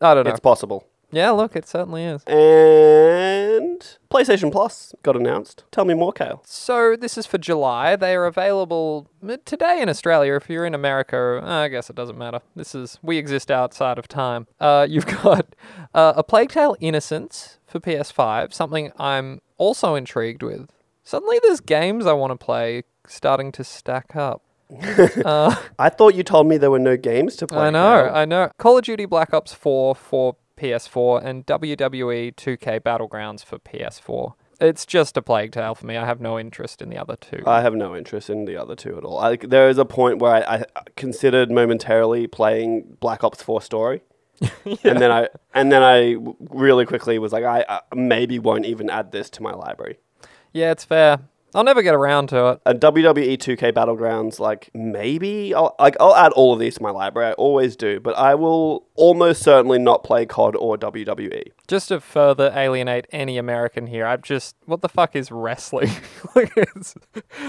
[0.00, 0.30] I don't know.
[0.30, 0.86] It's possible.
[1.16, 2.22] Yeah, look, it certainly is.
[2.24, 5.64] And PlayStation Plus got announced.
[5.70, 6.42] Tell me more, Kale.
[6.46, 7.96] So this is for July.
[7.96, 9.08] They are available
[9.44, 10.34] today in Australia.
[10.34, 12.40] If you're in America, uh, I guess it doesn't matter.
[12.54, 14.46] This is we exist outside of time.
[14.60, 15.54] Uh, you've got
[15.94, 20.70] uh, a Plague Tale: Innocence for PS5, something I'm also intrigued with.
[21.02, 24.42] Suddenly, there's games I want to play starting to stack up.
[25.24, 27.66] uh, I thought you told me there were no games to play.
[27.66, 28.14] I know, Kale.
[28.14, 28.50] I know.
[28.58, 34.34] Call of Duty Black Ops 4 for PS4 and WWE 2K Battlegrounds for PS4.
[34.60, 35.96] It's just a plague tale for me.
[35.96, 37.42] I have no interest in the other two.
[37.46, 39.18] I have no interest in the other two at all.
[39.18, 40.64] I, there is a point where I, I
[40.96, 44.02] considered momentarily playing Black Ops 4 Story.
[44.84, 46.16] And then I and then I
[46.50, 49.98] really quickly was like, I, I maybe won't even add this to my library.
[50.52, 51.20] yeah, it's fair.
[51.54, 52.60] I'll never get around to it.
[52.66, 56.90] A WWE 2K Battlegrounds, like maybe I'll like I'll add all of these to my
[56.90, 57.30] library.
[57.30, 60.74] I always do, but I will almost certainly not play COD or.
[60.84, 61.52] WWE.
[61.66, 65.90] Just to further alienate any American here, I'm just what the fuck is wrestling?
[66.34, 66.94] like it's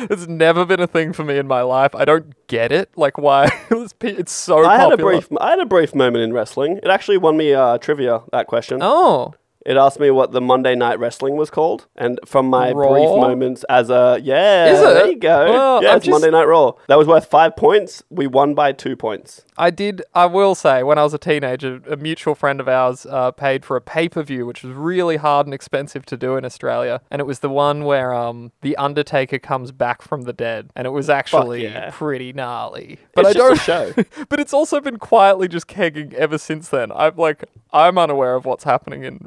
[0.10, 1.94] it's never been a thing for me in my life.
[1.94, 2.90] I don't get it.
[2.96, 3.50] Like why
[4.02, 6.78] it's, so I had a brief I had a brief moment in wrestling.
[6.78, 8.80] It actually won me uh, trivia that question.
[8.82, 9.34] Oh,
[9.66, 13.64] It asked me what the Monday Night Wrestling was called, and from my brief moments
[13.68, 14.84] as a yeah, Is it?
[14.84, 15.52] there you go.
[15.52, 16.74] Well, yeah, it's just- Monday Night Raw.
[16.88, 18.04] That was worth five points.
[18.10, 19.44] We won by two points.
[19.58, 20.04] I did.
[20.14, 23.66] I will say, when I was a teenager, a mutual friend of ours uh, paid
[23.66, 27.02] for a pay per view, which was really hard and expensive to do in Australia.
[27.10, 30.86] And it was the one where um, the Undertaker comes back from the dead, and
[30.86, 31.90] it was actually yeah.
[31.92, 33.00] pretty gnarly.
[33.16, 33.90] But It's I just don't.
[33.90, 34.26] a show.
[34.30, 36.92] but it's also been quietly just kegging ever since then.
[36.92, 39.20] I'm like, I'm unaware of what's happening in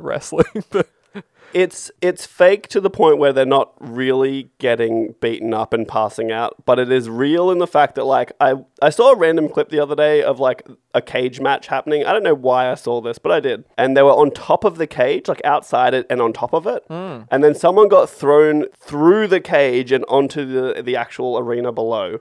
[0.70, 0.88] but
[1.54, 6.30] It's it's fake to the point where they're not really getting beaten up and passing
[6.30, 9.48] out, but it is real in the fact that like I I saw a random
[9.48, 12.04] clip the other day of like a cage match happening.
[12.04, 13.64] I don't know why I saw this, but I did.
[13.78, 16.66] And they were on top of the cage, like outside it and on top of
[16.66, 16.84] it.
[16.88, 17.20] Hmm.
[17.30, 22.18] And then someone got thrown through the cage and onto the the actual arena below.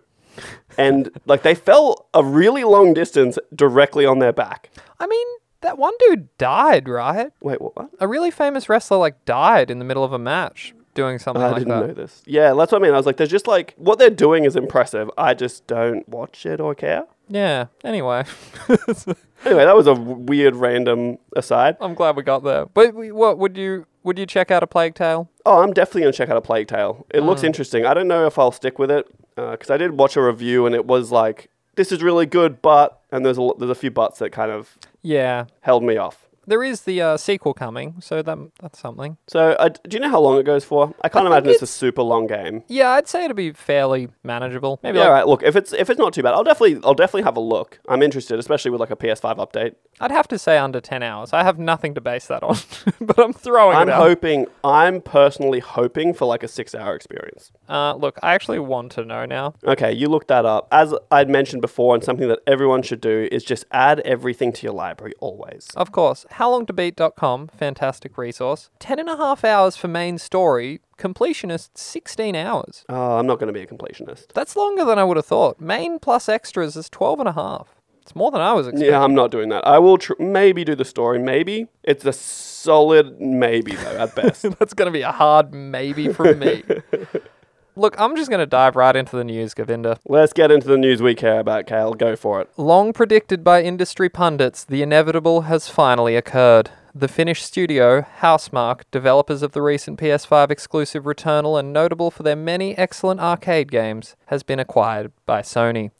[0.77, 4.69] and like they fell a really long distance directly on their back.
[5.01, 5.27] I mean,
[5.61, 7.31] that one dude died, right?
[7.41, 7.75] Wait, what?
[7.75, 7.89] what?
[7.99, 11.49] A really famous wrestler like died in the middle of a match doing something I
[11.49, 11.87] like didn't that.
[11.87, 12.23] know this.
[12.25, 12.93] Yeah, that's what I mean.
[12.93, 15.09] I was like, there's just like what they're doing is impressive.
[15.17, 17.05] I just don't watch it or care.
[17.29, 17.67] Yeah.
[17.83, 18.23] Anyway,
[19.45, 21.77] Anyway, that was a w- weird random aside.
[21.79, 22.65] I'm glad we got there.
[22.65, 25.29] But we- what would you would you check out a Plague Tale?
[25.45, 27.05] Oh, I'm definitely gonna check out a Plague Tale.
[27.13, 27.45] It looks mm.
[27.45, 27.85] interesting.
[27.85, 29.05] I don't know if I'll stick with it
[29.37, 32.61] uh, because I did watch a review and it was like, "This is really good,"
[32.61, 35.45] but and there's a there's a few buts that kind of Yeah.
[35.61, 36.26] held me off.
[36.47, 39.17] There is the uh, sequel coming, so that that's something.
[39.27, 40.93] So, uh, do you know how long it goes for?
[41.03, 42.63] I can't I imagine think it's a super long game.
[42.69, 44.79] Yeah, I'd say it'd be fairly manageable.
[44.81, 45.27] Maybe Yeah, like, all right.
[45.27, 47.79] Look, if it's if it's not too bad, I'll definitely I'll definitely have a look.
[47.89, 49.75] I'm interested, especially with like a PS5 update.
[49.99, 51.33] I'd have to say under 10 hours.
[51.33, 52.55] I have nothing to base that on,
[53.01, 54.01] but I'm throwing I'm it out.
[54.03, 54.45] hoping.
[54.63, 57.51] I'm personally hoping for like a six-hour experience.
[57.67, 59.55] Uh, look, I actually want to know now.
[59.65, 60.67] Okay, you looked that up.
[60.71, 64.63] As I'd mentioned before, and something that everyone should do is just add everything to
[64.63, 65.67] your library always.
[65.75, 68.69] Of course, howlongtobeat.com, fantastic resource.
[68.80, 72.86] 10 and a half hours for main story, completionist 16 hours.
[72.89, 74.34] Oh, I'm not going to be a completionist.
[74.34, 75.60] That's longer than I would have thought.
[75.60, 77.76] Main plus extras is 12 and a half.
[78.02, 78.89] It's more than I was expecting.
[78.89, 79.67] Yeah, I'm not doing that.
[79.67, 81.19] I will tr- maybe do the story.
[81.19, 84.43] Maybe it's a solid maybe though at best.
[84.60, 86.63] That's going to be a hard maybe from me.
[87.77, 89.99] Look, I'm just going to dive right into the news, Govinda.
[90.07, 91.93] Let's get into the news we care about, Kale.
[91.93, 92.49] Go for it.
[92.57, 96.71] Long predicted by industry pundits, the inevitable has finally occurred.
[96.95, 102.35] The Finnish studio, Housemarque, developers of the recent PS5 exclusive Returnal and notable for their
[102.35, 105.91] many excellent arcade games, has been acquired by Sony.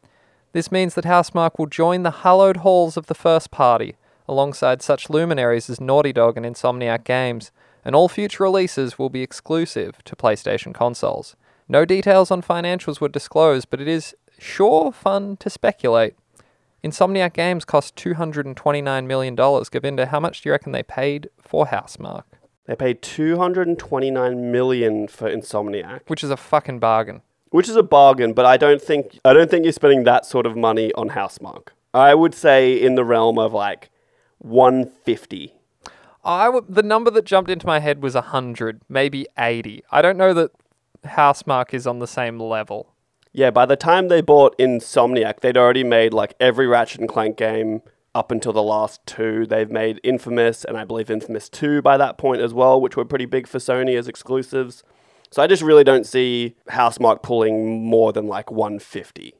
[0.53, 5.11] This means that Housemarque will join the hallowed halls of the first party, alongside such
[5.11, 7.51] luminaries as Naughty Dog and Insomniac Games,
[7.85, 11.35] and all future releases will be exclusive to PlayStation consoles.
[11.69, 16.15] No details on financials were disclosed, but it is sure fun to speculate.
[16.84, 19.36] Insomniac Games cost $229 million.
[19.36, 22.23] Govinda, how much do you reckon they paid for Housemarque?
[22.65, 27.21] They paid 229 million for Insomniac, Which is a fucking bargain.
[27.49, 30.45] which is a bargain, but I don't think I don't think you're spending that sort
[30.45, 31.69] of money on Housemarque.
[31.93, 33.89] I would say in the realm of like
[34.39, 35.53] 150.
[36.25, 39.84] I w- the number that jumped into my head was 100, maybe 80.
[39.91, 40.51] I don't know that
[41.07, 42.93] Housemarque is on the same level.
[43.33, 47.37] Yeah, by the time they bought Insomniac, they'd already made like every Ratchet and Clank
[47.37, 47.81] game
[48.15, 49.45] up until the last two.
[49.45, 53.05] They've made Infamous and I believe Infamous 2 by that point as well, which were
[53.05, 54.83] pretty big for Sony as exclusives.
[55.29, 59.35] So I just really don't see Housemarque pulling more than like 150.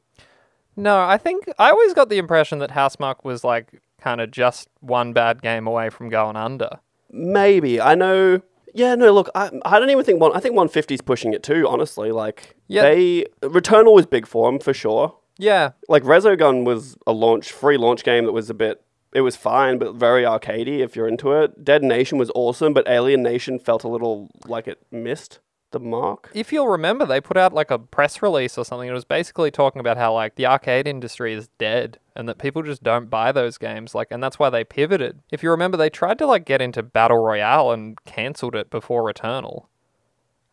[0.76, 4.68] No, I think I always got the impression that Housemarque was like kind of just
[4.80, 6.78] one bad game away from going under.
[7.10, 7.80] Maybe.
[7.80, 8.42] I know.
[8.78, 10.30] Yeah, no, look, I, I don't even think one.
[10.32, 12.12] I think 150 is pushing it too, honestly.
[12.12, 12.82] Like, Yeah.
[12.82, 13.26] they.
[13.42, 15.16] Returnal was big for them, for sure.
[15.36, 18.82] Yeah, Like, Resogun was a launch, free launch game that was a bit.
[19.12, 21.64] It was fine, but very arcadey if you're into it.
[21.64, 25.38] Dead Nation was awesome, but Alienation felt a little like it missed
[25.70, 26.30] the mark.
[26.34, 28.88] if you'll remember, they put out like a press release or something.
[28.88, 32.62] It was basically talking about how like the arcade industry is dead and that people
[32.62, 33.94] just don't buy those games.
[33.94, 35.20] Like, and that's why they pivoted.
[35.30, 39.02] If you remember, they tried to like get into battle royale and cancelled it before
[39.02, 39.66] Returnal.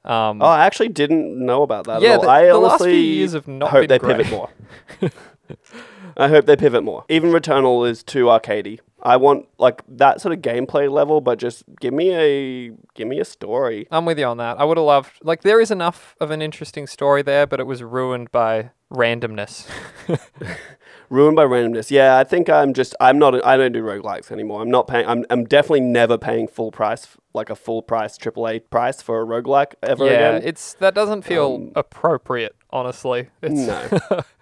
[0.04, 2.22] Um, Oh, I actually didn't know about that Yeah, at all.
[2.24, 4.18] the- I the last few years have not hope been they great.
[4.18, 4.50] pivot more.
[6.18, 7.04] I hope they pivot more.
[7.10, 8.80] Even Returnal is too arcadey.
[9.06, 13.20] I want like that sort of gameplay level, but just give me a give me
[13.20, 13.88] a story.
[13.92, 14.60] I'm with you on that.
[14.60, 17.66] I would have loved like there is enough of an interesting story there, but it
[17.68, 19.68] was ruined by randomness.
[21.12, 21.92] Ruined by randomness.
[21.92, 24.62] Yeah, I think I'm just I'm not I don't do roguelikes anymore.
[24.64, 28.64] I'm not paying I'm I'm definitely never paying full price like a full price AAA
[28.72, 30.42] price for a roguelike ever yeah, again.
[30.44, 33.30] it's that doesn't feel Um, appropriate, honestly.
[33.44, 34.22] It's, no.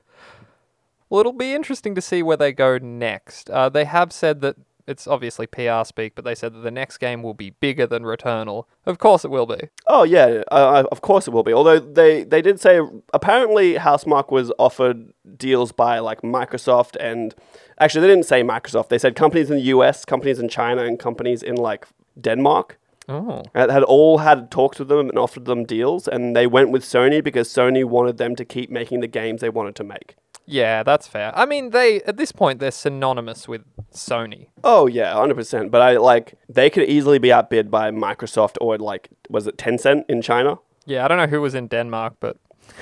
[1.14, 3.48] Well, it'll be interesting to see where they go next.
[3.52, 4.56] Uh, they have said that
[4.88, 8.02] it's obviously PR speak, but they said that the next game will be bigger than
[8.02, 8.64] Returnal.
[8.88, 9.70] Of course, it will be.
[9.86, 11.54] Oh yeah, uh, of course it will be.
[11.54, 12.82] Although they they did say
[13.14, 17.36] apparently Housemarque was offered deals by like Microsoft and
[17.80, 18.90] actually they didn't say Microsoft.
[18.90, 21.88] They said companies in the US, companies in China, and companies in like
[22.20, 26.48] Denmark Oh, had had all had talks with them and offered them deals, and they
[26.48, 29.84] went with Sony because Sony wanted them to keep making the games they wanted to
[29.84, 30.16] make.
[30.46, 31.32] Yeah, that's fair.
[31.36, 34.48] I mean, they at this point they're synonymous with Sony.
[34.64, 35.72] Oh yeah, hundred percent.
[35.72, 40.04] But I like they could easily be outbid by Microsoft or like was it Tencent
[40.10, 40.60] in China?
[40.86, 42.38] Yeah, I don't know who was in Denmark, but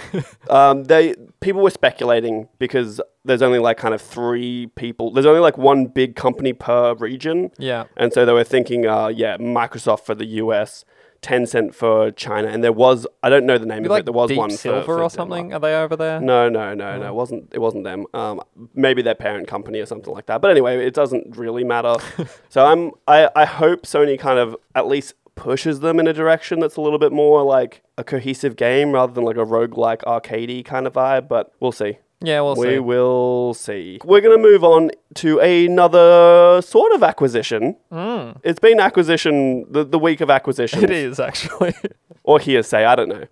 [0.50, 5.12] Um, they people were speculating because there's only like kind of three people.
[5.12, 9.08] There's only like one big company per region, yeah, and so they were thinking, uh,
[9.08, 10.84] yeah, Microsoft for the US,
[11.22, 14.06] Tencent for China, and there was I don't know the name Maybe of like it.
[14.06, 15.12] There was Deep one Silver for or Denmark.
[15.12, 15.54] something.
[15.54, 16.20] Are they over there?
[16.20, 17.08] No, no, no, no.
[17.08, 18.06] It wasn't it wasn't them.
[18.14, 18.42] Um,
[18.74, 20.42] maybe their parent company or something like that.
[20.42, 21.96] But anyway, it doesn't really matter.
[22.50, 26.60] so I'm I, I hope Sony kind of at least pushes them in a direction
[26.60, 30.64] that's a little bit more like a cohesive game rather than like a roguelike arcadey
[30.66, 31.98] kind of vibe, but we'll see.
[32.24, 32.80] Yeah, we'll we see.
[32.80, 34.00] will see.
[34.04, 37.78] We're going to move on to another sort of acquisition.
[37.92, 38.32] Hmm.
[38.44, 40.84] It's been acquisition, the, the week of acquisition.
[40.84, 41.74] It is actually.
[42.24, 43.26] Or hearsay, I don't know.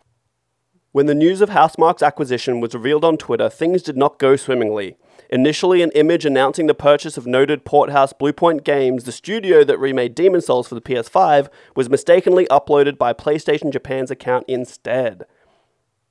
[0.94, 4.98] When the news of Housemarque's acquisition was revealed on Twitter, things did not go swimmingly.
[5.30, 10.16] Initially, an image announcing the purchase of noted Porthouse Bluepoint Games, the studio that remade
[10.16, 15.26] Demon Souls for the PS5, was mistakenly uploaded by PlayStation Japan's account instead.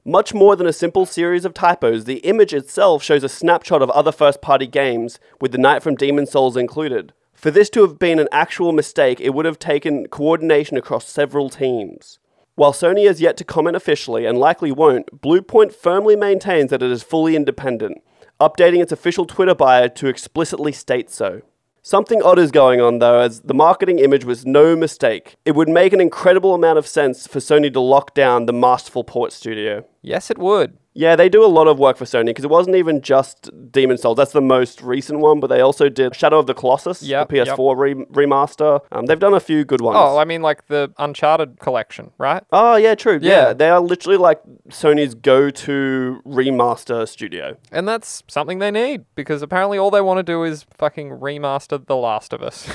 [0.08, 3.90] Much more than a simple series of typos, the image itself shows a snapshot of
[3.90, 7.12] other first party games, with The Knight from Demon Souls included.
[7.34, 11.50] For this to have been an actual mistake, it would have taken coordination across several
[11.50, 12.18] teams.
[12.54, 16.90] While Sony has yet to comment officially, and likely won't, Bluepoint firmly maintains that it
[16.90, 18.02] is fully independent,
[18.40, 21.42] updating its official Twitter bio to explicitly state so.
[21.82, 25.36] Something odd is going on though, as the marketing image was no mistake.
[25.46, 29.04] It would make an incredible amount of sense for Sony to lock down the masterful
[29.04, 29.86] port studio.
[30.08, 30.76] Yes, it would.
[30.94, 33.98] Yeah, they do a lot of work for Sony because it wasn't even just Demon
[33.98, 34.16] Souls.
[34.16, 37.34] That's the most recent one, but they also did Shadow of the Colossus, Yep, the.
[37.36, 37.94] PS4 re-
[38.24, 38.80] remaster.
[38.90, 39.96] Um, they've done a few good ones.
[40.00, 42.42] Oh, I mean, like the Uncharted collection, right?
[42.50, 43.20] Oh yeah, true.
[43.22, 43.30] Yeah.
[43.48, 43.52] Yeah.
[43.52, 44.40] they are literally like
[44.70, 47.56] Sony's go-to remaster studio.
[47.70, 51.84] And that's something they need because apparently all they want to do is fucking remaster
[51.86, 52.68] The Last of Us.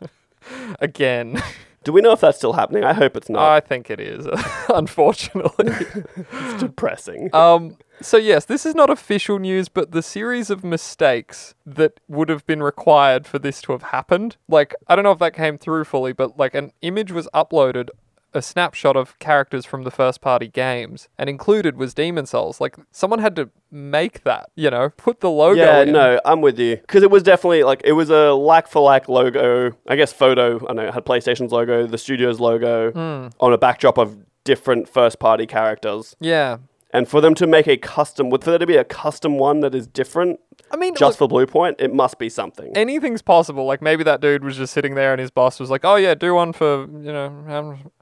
[0.80, 1.42] Again.
[1.84, 2.82] Do we know if that's still happening?
[2.82, 3.42] I hope it's not.
[3.42, 4.26] I think it is,
[4.68, 5.66] unfortunately.
[6.16, 7.28] it's depressing.
[7.34, 12.28] Um, so yes, this is not official news, but the series of mistakes that would
[12.30, 14.36] have been required for this to have happened.
[14.48, 17.90] Like, I don't know if that came through fully, but like an image was uploaded,
[18.34, 22.60] a snapshot of characters from the first party games, and included was Demon Souls.
[22.60, 25.92] Like, someone had to make that, you know, put the logo yeah, in.
[25.92, 29.08] no, I'm with you because it was definitely like it was a like for like
[29.08, 29.72] logo.
[29.88, 30.66] I guess photo.
[30.68, 33.28] I know it had PlayStation's logo, the studio's logo Hmm.
[33.40, 36.16] on a backdrop of different first party characters.
[36.20, 36.58] Yeah.
[36.90, 39.74] And for them to make a custom, for there to be a custom one that
[39.74, 40.38] is different
[40.74, 42.76] I mean, just look, for Bluepoint, it must be something.
[42.76, 43.64] anything's possible.
[43.64, 46.14] Like maybe that dude was just sitting there and his boss was like, "Oh yeah,
[46.14, 47.30] do one for you know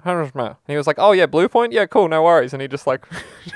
[0.04, 2.86] Hammersma." And he was like, "Oh yeah, Bluepoint, yeah, cool, no worries." And he just
[2.86, 3.04] like,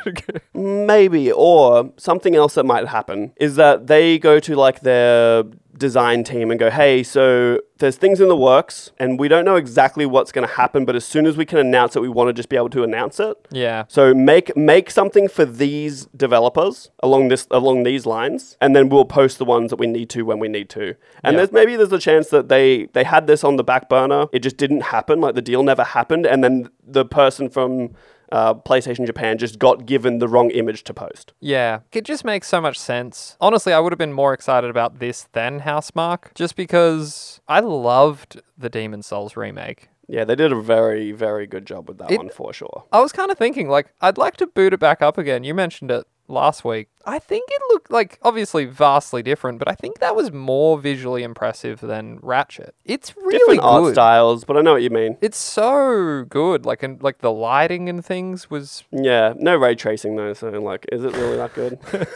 [0.55, 5.45] Maybe, or something else that might happen is that they go to like their
[5.79, 9.57] design team and go, hey, so there's things in the works and we don't know
[9.57, 12.29] exactly what's going to happen, but as soon as we can announce it, we want
[12.29, 13.37] to just be able to announce it.
[13.51, 18.89] yeah, So make make something for these developers along this along these lines, and then
[18.89, 20.95] we'll post the ones that we need to when we need to.
[21.23, 21.39] And Yeah.
[21.39, 24.41] there's maybe there's a chance that they they had this on the back burner, it
[24.41, 27.91] just didn't happen, like the deal never happened, and then the person from
[28.33, 31.33] uh, PlayStation Japan just got given the wrong image to post.
[31.41, 33.37] yeah, it just makes so much sense.
[33.41, 38.41] Honestly, I would have been more excited about this than Housemarque, just because I loved
[38.59, 39.89] the Demon Souls remake.
[40.09, 42.85] Yeah, they did a very very good job with that It- one for sure.
[42.93, 45.43] I was kind of thinking, like, I'd like to boot it back up again.
[45.45, 46.89] You mentioned it last week.
[47.09, 51.23] I think it looked like obviously vastly different, but I think that was more visually
[51.23, 52.75] impressive than Ratchet.
[52.85, 53.95] It's really Different art good.
[53.95, 55.17] styles, but I know what you mean.
[55.21, 56.67] It's so good.
[56.67, 60.85] Like and like the lighting and things was Yeah, no ray tracing though, so like,
[60.91, 61.79] is it really that good?
[61.93, 62.09] if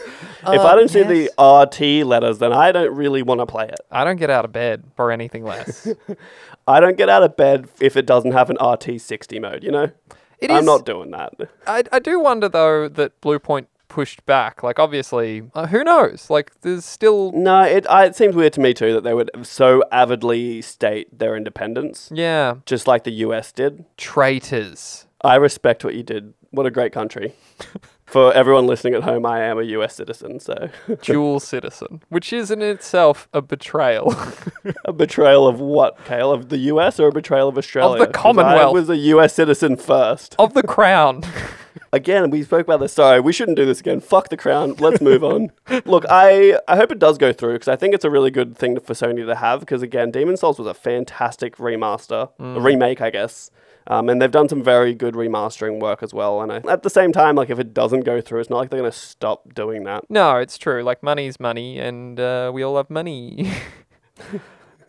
[0.43, 1.29] I Uh, don't see yes.
[1.37, 3.79] the RT letters, then I don't really want to play it.
[3.91, 5.87] I don't get out of bed for anything less.
[6.67, 9.89] I don't get out of bed if it doesn't have an RT60 mode, you know?
[10.39, 11.33] It I'm is- not doing that.
[11.67, 14.63] I I do wonder though that Bluepoint pushed back.
[14.63, 16.29] Like obviously, uh, who knows?
[16.29, 19.29] Like there's still No, it, I, it seems weird to me too that they would
[19.43, 23.83] so avidly state their independence, yeah, just like the US did.
[23.97, 25.05] traitors.
[25.23, 26.33] I respect what you did.
[26.51, 27.33] What a great country.
[28.05, 30.69] For everyone listening at home, I am a US citizen, so
[31.01, 34.13] Dual citizen, which is in itself a betrayal.
[34.85, 36.31] a betrayal of what, Kale?
[36.31, 37.99] Of the US or a betrayal of Australia?
[37.99, 38.61] 'Cause the Commonwealth.
[38.61, 40.35] I was a US citizen first.
[40.39, 41.23] of the crown.
[41.93, 42.93] Again, we spoke about this.
[42.93, 43.99] Sorry, we shouldn't do this again.
[43.99, 44.75] Fuck the crown.
[44.79, 45.51] Let's move on.
[45.85, 48.57] Look, I, I hope it does go through because I think it's a really good
[48.57, 53.01] thing for Sony to have because, again, Demon Souls was a fantastic remaster, a remake,
[53.01, 53.51] I guess.
[53.87, 56.41] Um, and they've done some very good remastering work as well.
[56.41, 58.69] And I, at the same time, like if it doesn't go through, it's not like
[58.69, 60.05] they're going to stop doing that.
[60.09, 60.83] No, it's true.
[60.83, 63.51] Like money's money, and uh, we all have money.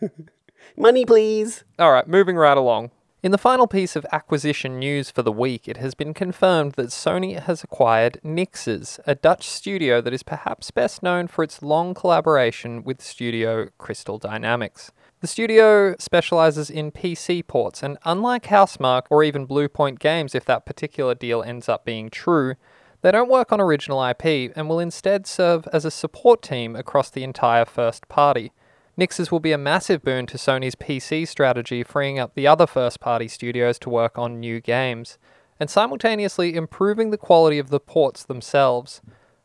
[0.77, 1.63] Money, please.
[1.77, 2.91] all right, moving right along.
[3.23, 6.87] In the final piece of acquisition news for the week, it has been confirmed that
[6.87, 11.93] Sony has acquired Nixxes, a Dutch studio that is perhaps best known for its long
[11.93, 14.91] collaboration with studio Crystal Dynamics.
[15.21, 20.65] The studio specializes in PC ports, and unlike Housemarque or even Bluepoint Games, if that
[20.65, 22.55] particular deal ends up being true,
[23.03, 27.09] they don't work on original IP and will instead serve as a support team across
[27.09, 28.51] the entire first party.
[28.97, 32.99] Nixxes will be a massive boon to Sony's PC strategy, freeing up the other first
[32.99, 35.17] party studios to work on new games,
[35.59, 39.01] and simultaneously improving the quality of the ports themselves.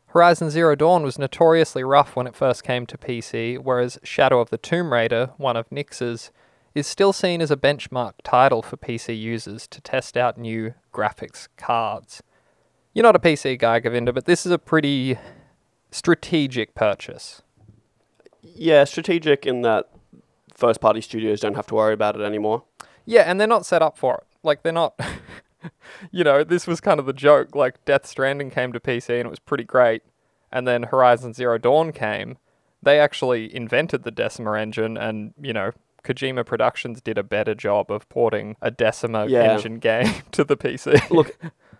[0.07, 4.51] Horizon Zero Dawn was notoriously rough when it first came to PC, whereas Shadow of
[4.51, 6.29] the Tomb Raider, one of Nixxes',
[6.75, 11.47] is still seen as a benchmark title for PC users to test out new graphics
[11.57, 12.21] cards.
[12.93, 15.17] You're not a PC guy, Govinda, but this is a pretty
[15.89, 17.41] strategic purchase.
[18.41, 19.89] Yeah, strategic in that
[20.55, 22.63] first party studios don't have to worry about it anymore.
[23.05, 24.23] Yeah, and they're not set up for it.
[24.43, 24.99] Like, they're not.
[26.11, 27.55] you know, this was kind of the joke.
[27.55, 30.03] Like, Death Stranding came to PC and it was pretty great.
[30.51, 32.37] And then Horizon Zero Dawn came.
[32.81, 35.71] They actually invented the Decima engine, and, you know,
[36.03, 39.53] Kojima Productions did a better job of porting a Decima Yeah.
[39.53, 41.09] engine game to the PC.
[41.09, 41.37] Look,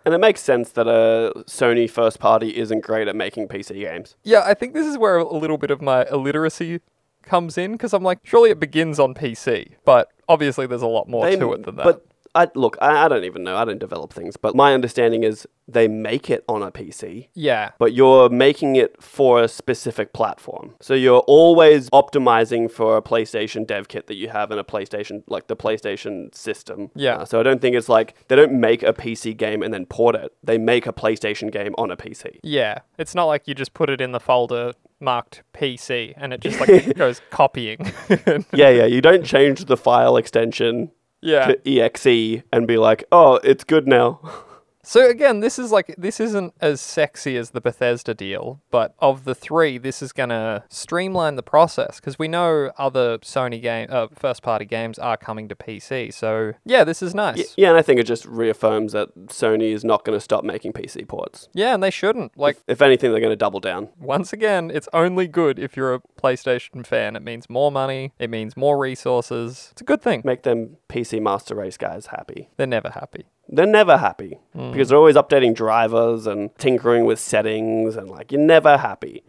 [0.10, 4.16] and it makes sense that a Sony first party isn't great at making PC games.
[4.24, 6.80] Yeah, I think this is where a little bit of my illiteracy
[7.22, 11.08] comes in because I'm like, surely it begins on PC, but obviously there's a lot
[11.08, 11.84] more They- to it than that.
[11.84, 12.06] But
[12.36, 13.56] I look, I, I don't even know.
[13.58, 17.28] I don't develop things, but my understanding is they make it on a PC.
[17.36, 20.76] yeah, But you're making it for a specific platform.
[20.82, 25.24] So you're always optimizing for a PlayStation dev kit that you have in a PlayStation,
[25.28, 26.90] like the PlayStation system.
[26.96, 27.18] Yeah.
[27.18, 29.86] Uh, so I don't think it's like they don't make a PC game and then
[29.86, 30.34] port it.
[30.44, 32.40] They make a PlayStation game on a PC.
[32.44, 32.80] yeah.
[32.98, 36.60] It's not like you just put it in the folder marked PC and it just
[36.60, 37.92] like goes copying.
[38.54, 38.86] Yeah, yeah.
[38.86, 40.92] You don't change the file extension
[41.22, 41.48] yeah.
[41.48, 44.20] to exe and be like, oh, it's good now.
[44.90, 49.24] So again, this is like this isn't as sexy as the Bethesda deal, but of
[49.24, 54.08] the three, this is gonna streamline the process because we know other Sony game, uh,
[54.16, 56.12] first-party games are coming to PC.
[56.12, 57.38] So yeah, this is nice.
[57.38, 60.44] Y- yeah, and I think it just reaffirms that Sony is not going to stop
[60.44, 61.50] making PC ports.
[61.54, 62.36] Yeah, and they shouldn't.
[62.36, 63.90] Like If anything, they're going to double down.
[64.00, 67.16] once again, it's only good if you're a PlayStation fan.
[67.16, 68.14] It means more money.
[68.18, 69.70] It means more resources.
[69.74, 70.24] It's a good thing.
[70.26, 72.50] Make them PC Master Race guys happy.
[72.58, 73.26] They're never happy.
[73.52, 74.38] They're never happy
[74.72, 79.24] because they're always updating drivers and tinkering with settings, and like you're never happy.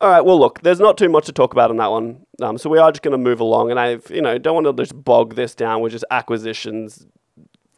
[0.00, 2.56] All right, well, look, there's not too much to talk about on that one, um,
[2.56, 4.82] so we are just going to move along, and I, you know, don't want to
[4.82, 7.06] just bog this down with just acquisitions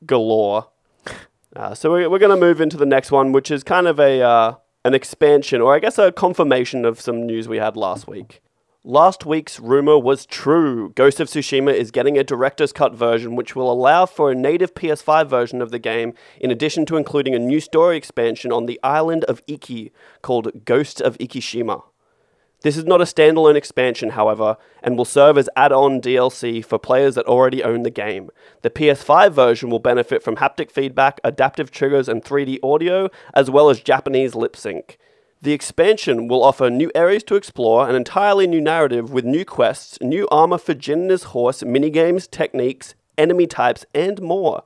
[0.06, 0.68] galore.
[1.54, 4.00] Uh, so we're, we're going to move into the next one, which is kind of
[4.00, 4.54] a uh,
[4.86, 8.41] an expansion, or I guess a confirmation of some news we had last week.
[8.84, 10.90] Last week's rumor was true.
[10.96, 14.74] Ghost of Tsushima is getting a director's cut version, which will allow for a native
[14.74, 18.80] PS5 version of the game, in addition to including a new story expansion on the
[18.82, 21.84] island of Iki called Ghost of Ikishima.
[22.62, 26.76] This is not a standalone expansion, however, and will serve as add on DLC for
[26.76, 28.30] players that already own the game.
[28.62, 33.70] The PS5 version will benefit from haptic feedback, adaptive triggers, and 3D audio, as well
[33.70, 34.98] as Japanese lip sync.
[35.42, 39.98] The expansion will offer new areas to explore, an entirely new narrative with new quests,
[40.00, 44.62] new armor for Jin and his horse, minigames, techniques, enemy types, and more.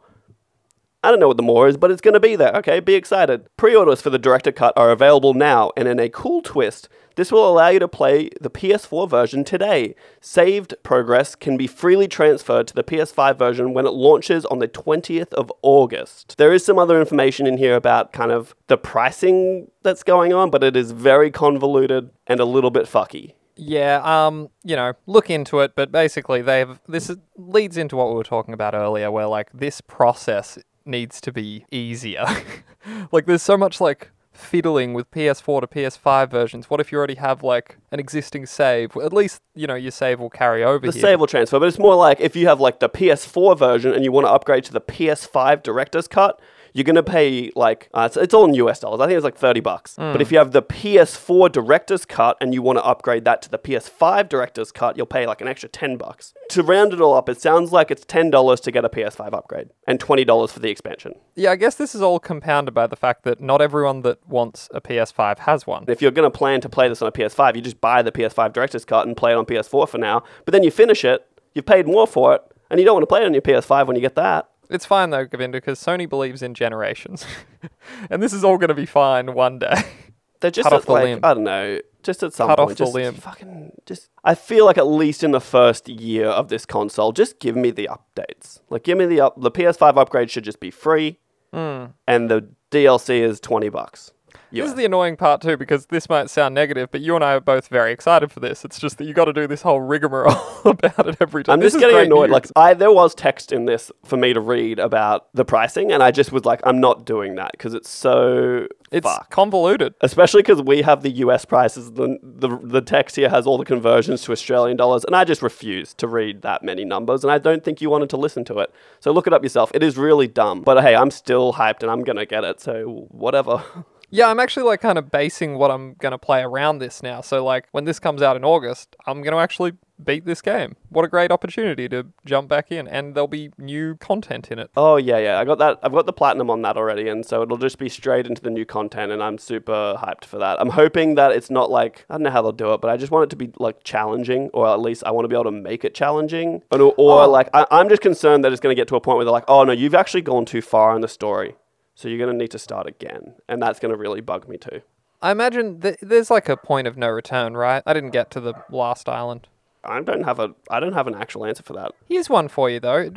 [1.03, 2.53] I don't know what the more is, but it's going to be there.
[2.57, 3.49] Okay, be excited.
[3.57, 7.33] Pre orders for the director cut are available now, and in a cool twist, this
[7.33, 9.95] will allow you to play the PS4 version today.
[10.21, 14.69] Saved progress can be freely transferred to the PS5 version when it launches on the
[14.69, 16.37] 20th of August.
[16.39, 20.51] There is some other information in here about kind of the pricing that's going on,
[20.51, 23.33] but it is very convoluted and a little bit fucky.
[23.57, 28.09] Yeah, um, you know, look into it, but basically they've this is, leads into what
[28.09, 32.27] we were talking about earlier where like this process needs to be easier.
[33.13, 36.71] like there's so much like fiddling with PS4 to PS5 versions.
[36.71, 38.97] What if you already have like an existing save?
[38.97, 41.01] At least, you know, your save will carry over The here.
[41.01, 44.05] save will transfer, but it's more like if you have like the PS4 version and
[44.05, 46.41] you want to upgrade to the PS5 director's cut,
[46.77, 49.01] you're gonna pay like uh, it's, it's all in US dollars.
[49.01, 49.95] I think it's like thirty bucks.
[49.97, 53.51] But if you have the PS4 director's cut and you want to upgrade that to
[53.51, 56.35] the PS5 director's cut, you'll pay like an extra ten bucks.
[56.51, 59.33] To round it all up, it sounds like it's ten dollars to get a PS5
[59.33, 61.15] upgrade and twenty dollars for the expansion.
[61.35, 64.69] Yeah, I guess this is all compounded by the fact that not everyone that wants
[64.75, 65.87] a PS5 has one.
[65.89, 68.53] If you're gonna plan to play this on a PS5, you just buy the PS5
[68.53, 70.23] director's cut and play it on PS4 for now.
[70.45, 73.07] But then you finish it, you've paid more for it, and you don't want to
[73.07, 74.51] play it on your PS5 when you get that.
[74.71, 77.25] It's fine though, Govinda, because Sony believes in generations.
[78.11, 79.75] and this is all going to be fine one day.
[80.41, 81.21] They're just Cut at, off the like limb.
[81.23, 83.15] I don't know, just at some Cut off point, the just limb.
[83.15, 84.11] fucking just.
[84.23, 87.71] I feel like at least in the first year of this console, just give me
[87.71, 88.61] the updates.
[88.69, 89.41] Like, give me the up.
[89.41, 91.19] The PS5 upgrade should just be free,
[91.53, 91.87] hmm.
[92.07, 94.13] and the DLC is twenty bucks.
[94.53, 97.35] This is the annoying part too, because this might sound negative, but you and I
[97.35, 98.65] are both very excited for this.
[98.65, 101.55] It's just that you got to do this whole rigmarole about it every time.
[101.55, 102.31] I'm This just getting annoyed.
[102.31, 102.33] news.
[102.33, 106.03] Like, I there was text in this for me to read about the pricing, and
[106.03, 109.95] I just was like, I'm not doing that because it's so it's convoluted.
[110.01, 113.65] Especially because we have the US prices, the, the the text here has all the
[113.65, 117.39] conversions to Australian dollars, and I just refuse to read that many numbers, and I
[117.39, 118.73] don't think you wanted to listen to it.
[119.01, 119.71] So look it up yourself.
[119.75, 122.61] It is really dumb, but hey, I'm still hyped, and I'm gonna get it.
[122.61, 123.63] So whatever.
[124.11, 127.21] Yeah, I'm actually like kind of basing what I'm going to play around this now.
[127.21, 130.77] So like when this comes out in August, I'm going to actually beat this game.
[130.91, 134.71] What a great opportunity to jump back in and there'll be new content in it.
[134.77, 135.39] Oh yeah, yeah.
[135.41, 135.79] I got that.
[135.83, 138.51] I've got the platinum on that already, and so it'll just be straight into the
[138.51, 140.61] new content, and I'm super hyped for that.
[140.61, 142.97] I'm hoping that it's not like I don't know how they'll do it, but I
[142.99, 145.45] just want it to be like challenging, or at least I want to be able
[145.45, 147.31] to make it challenging, or, or Oh.
[147.31, 149.33] like I, I'm just concerned that it's going to get to a point where they're
[149.33, 151.57] like, oh no, you've actually gone too far in the story,
[151.97, 154.59] so you're going to need to start again, and that's going to really bug me
[154.59, 154.83] too.
[155.21, 157.83] I imagine th- there's like a point of no return, right?
[157.85, 159.49] I didn't get to the last island.
[159.83, 161.93] I don't have a I don't have an actual answer for that.
[162.09, 163.11] Here's one for you though.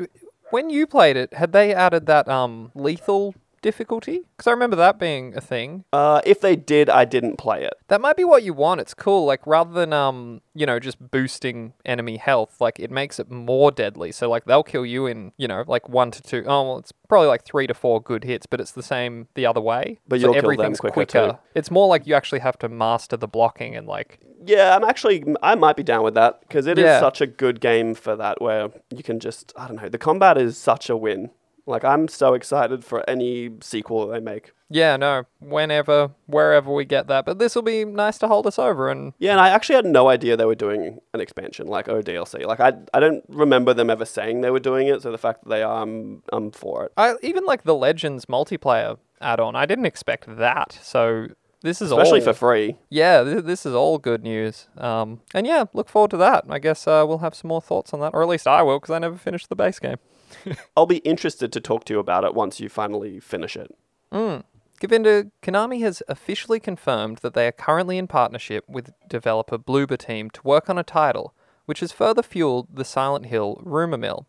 [0.52, 4.22] When you played it, had they added that um lethal difficulty?
[4.36, 5.84] Because I remember that being a thing.
[5.94, 7.74] Uh, if they did, I didn't play it.
[7.88, 8.82] That might be what you want.
[8.82, 9.26] It's cool.
[9.26, 13.72] Like rather than um, you know, just boosting enemy health, like it makes it more
[13.72, 14.12] deadly.
[14.12, 16.44] So like they'll kill you in, you know, like one to two.
[16.48, 19.46] Oh, well, it's probably like three to four good hits, but it's the same the
[19.46, 20.00] other way.
[20.08, 21.38] But so you'll kill them everything's quicker, too.
[21.56, 25.24] It's more like you actually have to master the blocking and like Yeah, I'm actually
[25.42, 27.00] I might be down with that because it is Yeah.
[27.00, 30.38] such a good game for that where you can just I don't know the combat
[30.38, 31.32] is such a win.
[31.70, 34.52] Like I'm so excited for any sequel they make.
[34.70, 37.26] yeah, no, whenever, wherever we get that.
[37.26, 39.86] But this will be nice to hold us over and Yeah, and I actually had
[39.86, 42.46] no idea they were doing an expansion like or DLC.
[42.46, 45.02] Like I I don't remember them ever saying they were doing it.
[45.02, 46.92] So the fact that they are, I'm I'm for it.
[46.98, 49.56] I even like the Legends multiplayer add-on.
[49.56, 50.78] I didn't expect that.
[50.82, 51.28] So
[51.62, 52.78] this is Especially all, for free.
[52.90, 54.70] yeah, th- this is all good news.
[54.78, 56.46] Um, and yeah, look forward to that.
[56.50, 58.80] I guess uh, we'll have some more thoughts on that, or at least I will,
[58.80, 59.98] because I never finished the base game.
[60.78, 63.76] I'll be interested to talk to you about it once you finally finish it.
[64.12, 64.38] Hmm.
[64.80, 70.30] Govinda, Konami has officially confirmed that they are currently in partnership with developer Bloober Team
[70.30, 71.34] to work on a title,
[71.66, 74.26] which has further fueled the Silent Hill rumor mill.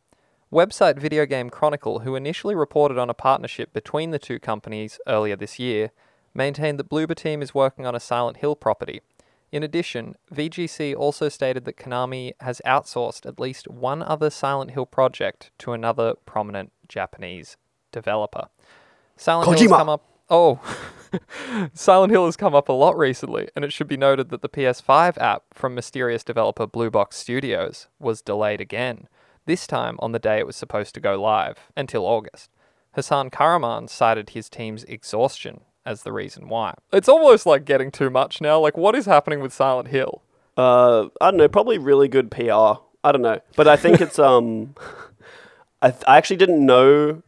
[0.53, 5.37] Website Video Game Chronicle, who initially reported on a partnership between the two companies earlier
[5.37, 5.93] this year,
[6.35, 9.03] maintained that Bloober Team is working on a Silent Hill property.
[9.53, 14.87] In addition, VGC also stated that Konami has outsourced at least one other Silent Hill
[14.87, 17.57] project to another prominent Japanese
[17.91, 18.49] developer.
[19.17, 19.79] Silent Hill has Kojima!
[19.79, 20.05] come up.
[20.29, 20.61] Oh,
[21.75, 24.49] Silent Hill has come up a lot recently, and it should be noted that the
[24.49, 29.09] PS5 app from mysterious developer Blue Box Studios was delayed again,
[29.47, 32.51] this time on the day it was supposed to go live, until August.
[32.95, 36.75] Hasan Kahraman cited his team's exhaustion as the reason why.
[36.93, 38.61] It's almost like getting too much now.
[38.61, 40.23] Like, what is happening with Silent Hill?
[40.57, 42.81] Uh, I don't know, probably really good PR.
[43.03, 44.75] I don't know, but I think it's um,
[45.83, 47.23] I, th- I actually didn't know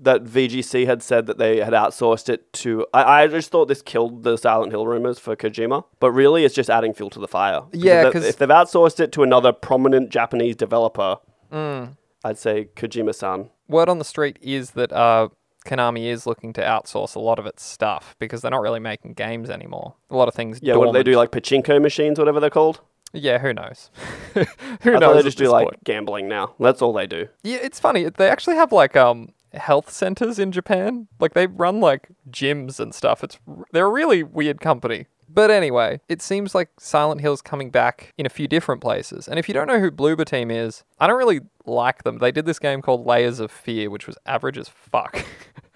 [0.00, 2.86] that VGC had said that they had outsourced it to.
[2.92, 6.54] I, I just thought this killed the Silent Hill rumors for Kojima, but really it's
[6.54, 7.62] just adding fuel to the fire.
[7.70, 11.16] Because Yeah, if they- 'cause- if they've outsourced it to another prominent Japanese developer,
[11.52, 11.96] Mm.
[12.24, 13.48] I'd say Kojima-san.
[13.68, 15.28] Word on the street is that uh,
[15.68, 19.12] Konami is looking to outsource a lot of its stuff because they're not really making
[19.14, 19.94] games anymore.
[20.10, 20.58] A lot of things.
[20.62, 21.16] Yeah, what do they do?
[21.16, 22.80] Like pachinko machines, whatever they're called.
[23.12, 23.90] Yeah, who knows?
[24.34, 25.16] who I knows?
[25.16, 25.84] they just do like point?
[25.84, 26.54] gambling now.
[26.58, 27.28] That's all they do.
[27.42, 28.08] Yeah, it's funny.
[28.08, 31.08] They actually have like um health centers in Japan.
[31.20, 33.22] Like they run like gyms and stuff.
[33.22, 33.38] It's
[33.72, 35.06] they're a really weird company.
[35.28, 39.28] But anyway, it seems like Silent Hill's coming back in a few different places.
[39.28, 42.18] And if you don't know who Bloober Team is, I don't really like them.
[42.18, 45.24] They did this game called Layers of Fear, which was average as fuck.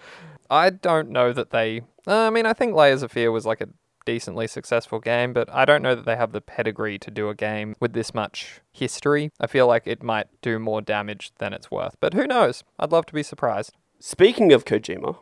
[0.50, 1.82] I don't know that they.
[2.06, 3.68] I mean, I think Layers of Fear was like a
[4.04, 7.34] decently successful game, but I don't know that they have the pedigree to do a
[7.34, 9.30] game with this much history.
[9.40, 12.64] I feel like it might do more damage than it's worth, but who knows?
[12.78, 13.72] I'd love to be surprised.
[14.00, 15.16] Speaking of Kojima,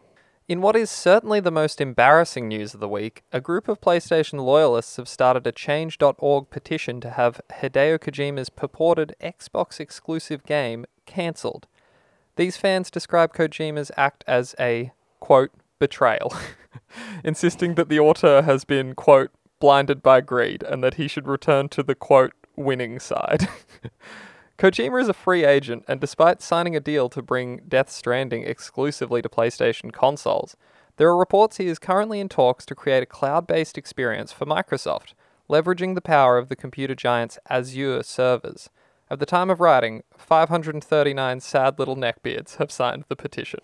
[0.51, 4.45] In what is certainly the most embarrassing news of the week, a group of PlayStation
[4.45, 11.69] loyalists have started a Change.org petition to have Hideo Kojima's purported Xbox exclusive game cancelled.
[12.35, 14.91] These fans describe Kojima's act as a,
[15.21, 16.35] quote, betrayal,
[17.23, 19.31] insisting that the author has been, quote,
[19.61, 23.49] blinded by greed and that he should return to the, quote, winning side.
[24.61, 29.23] Kojima is a free agent, and despite signing a deal to bring Death Stranding exclusively
[29.23, 30.55] to PlayStation consoles,
[30.99, 34.45] there are reports he is currently in talks to create a cloud based experience for
[34.45, 35.15] Microsoft,
[35.49, 38.69] leveraging the power of the computer giant's Azure servers.
[39.11, 43.61] At the time of writing, 539 sad little neckbeards have signed the petition.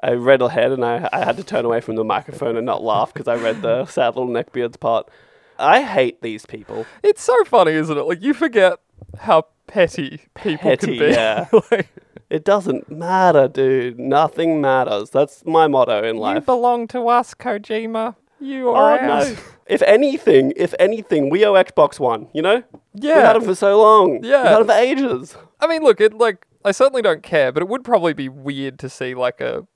[0.00, 2.84] I read ahead and I, I had to turn away from the microphone and not
[2.84, 5.10] laugh because I read the sad little neckbeards part.
[5.58, 6.86] I hate these people.
[7.02, 8.02] It's so funny, isn't it?
[8.02, 8.78] Like, you forget
[9.18, 11.12] how petty people Petty, can be.
[11.14, 11.48] yeah.
[11.70, 11.88] like,
[12.30, 13.98] It doesn't matter, dude.
[13.98, 15.10] Nothing matters.
[15.10, 16.34] That's my motto in life.
[16.36, 18.16] you belong to us, Kojima.
[18.40, 19.36] You Oh are no!
[19.66, 22.28] If anything, if anything, we owe Xbox One.
[22.34, 22.62] You know,
[22.92, 23.26] we've Yeah.
[23.26, 24.22] had it for so long.
[24.22, 24.42] Yeah.
[24.42, 25.36] we've had it for ages.
[25.60, 28.78] I mean, look, it like I certainly don't care, but it would probably be weird
[28.80, 29.66] to see like a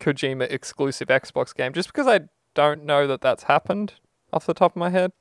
[0.00, 2.20] Kojima exclusive Xbox game, just because I
[2.54, 3.94] don't know that that's happened
[4.32, 5.12] off the top of my head.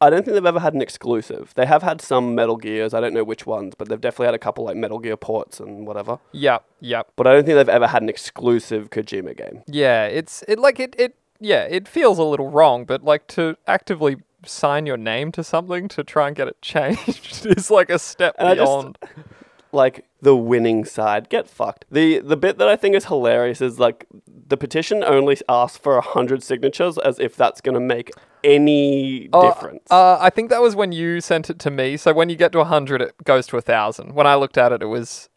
[0.00, 1.52] I don't think they've ever had an exclusive.
[1.54, 2.94] They have had some Metal Gears.
[2.94, 5.60] I don't know which ones, but they've definitely had a couple like Metal Gear ports
[5.60, 6.18] and whatever.
[6.32, 7.08] Yep, yep.
[7.16, 9.62] But I don't think they've ever had an exclusive Kojima game.
[9.66, 13.56] Yeah, it's it like it it yeah, it feels a little wrong, but like to
[13.66, 17.98] actively sign your name to something to try and get it changed is like a
[17.98, 18.98] step And beyond.
[19.72, 21.84] Like the winning side get fucked.
[21.90, 26.00] The the bit that I think is hilarious is like the petition only asks for
[26.00, 28.10] hundred signatures as if that's going to make
[28.44, 29.86] any Oh, difference.
[29.90, 31.96] Uh, I think that was when you sent it to me.
[31.96, 34.14] So when you get to 100, it goes to 1,000.
[34.14, 35.28] When I looked at it, it was,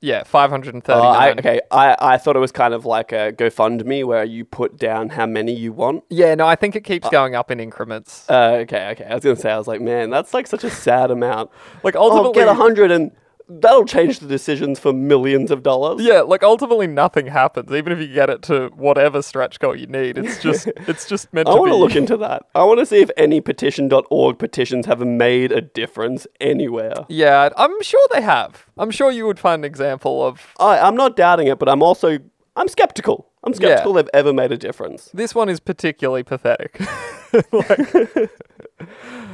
[0.00, 0.96] yeah, 539.
[0.98, 4.44] Uh, I, okay, I, I thought it was kind of like a GoFundMe where you
[4.44, 6.04] put down how many you want.
[6.10, 8.28] Yeah, no, I think it keeps going up in increments.
[8.28, 9.04] Uh, okay, okay.
[9.04, 11.50] I was gonna say, I was like, man, that's like such a sad amount.
[11.84, 13.12] Like, oh, ultimately- get a hundred, and
[13.52, 16.00] that'll change the decisions for millions of dollars.
[16.00, 17.72] yeah, like ultimately nothing happens.
[17.72, 21.32] Even if you get it to whatever stretch goal you need, it's just it's just
[21.34, 21.72] meant I to want be.
[21.72, 22.44] to look into that.
[22.54, 26.94] I want to see if any petition.org petitions have made a difference anywhere.
[27.08, 28.66] yeah, I'm sure they have.
[28.78, 31.82] I'm sure you would find an example of I, I'm not doubting it, but I'm
[31.82, 32.18] also
[32.56, 33.26] I'm skeptical.
[33.42, 35.08] I'm skeptical they've ever made a difference.
[35.14, 36.78] this one is particularly pathetic.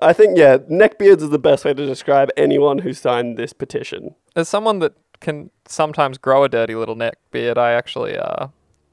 [0.00, 4.14] I think yeah, neckbeards is the best way to describe anyone who signed this petition.
[4.34, 8.48] As someone that can sometimes grow a dirty little neck beard, I actually uh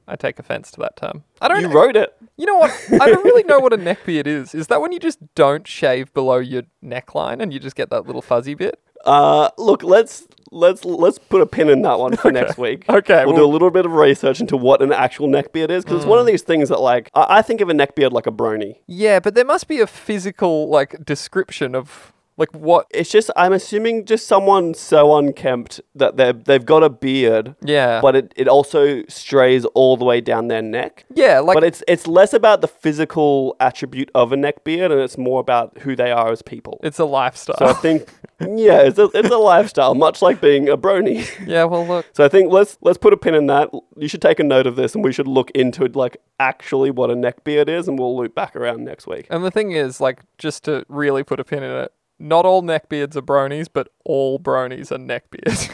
[0.06, 1.24] I take offense to that term.
[1.40, 2.14] I don't You wrote it.
[2.36, 2.70] You know what?
[2.92, 4.54] I don't really know what a neckbeard is.
[4.54, 8.06] Is that when you just don't shave below your neckline and you just get that
[8.06, 8.80] little fuzzy bit?
[9.04, 12.84] Uh, look, let's let's let's put a pin in that one for next week.
[12.88, 15.98] Okay, we'll, do a little bit of research into what an actual neckbeard is because
[15.98, 16.30] it's one of mm.
[16.30, 18.76] these things that like I, I think of a neckbeard like a brony.
[18.86, 23.52] Yeah, but there must be a physical like description of like what It's just I'm
[23.52, 28.00] assuming just someone so unkempt that they they've got a beard, Yeah.
[28.00, 31.04] but it, it also strays all the way down their neck.
[31.14, 35.00] Yeah, like but it's it's less about the physical attribute of a neck beard, and
[35.00, 36.80] it's more about who they are as people.
[36.82, 37.56] it's a lifestyle.
[37.58, 38.08] so I think
[38.40, 41.24] yeah, it's a it's a lifestyle, much like being a brony.
[41.46, 42.06] yeah, well look.
[42.14, 43.70] So I think let's let's put a pin in that.
[43.96, 46.90] You should take a note of this, and we should look into it, like actually
[46.90, 49.26] what a neck beard is, and we'll loop back around next week.
[49.30, 52.62] And the thing is, like, just to really put a pin in it, not all
[52.62, 55.70] neckbeards are bronies, but all bronies are neckbeards.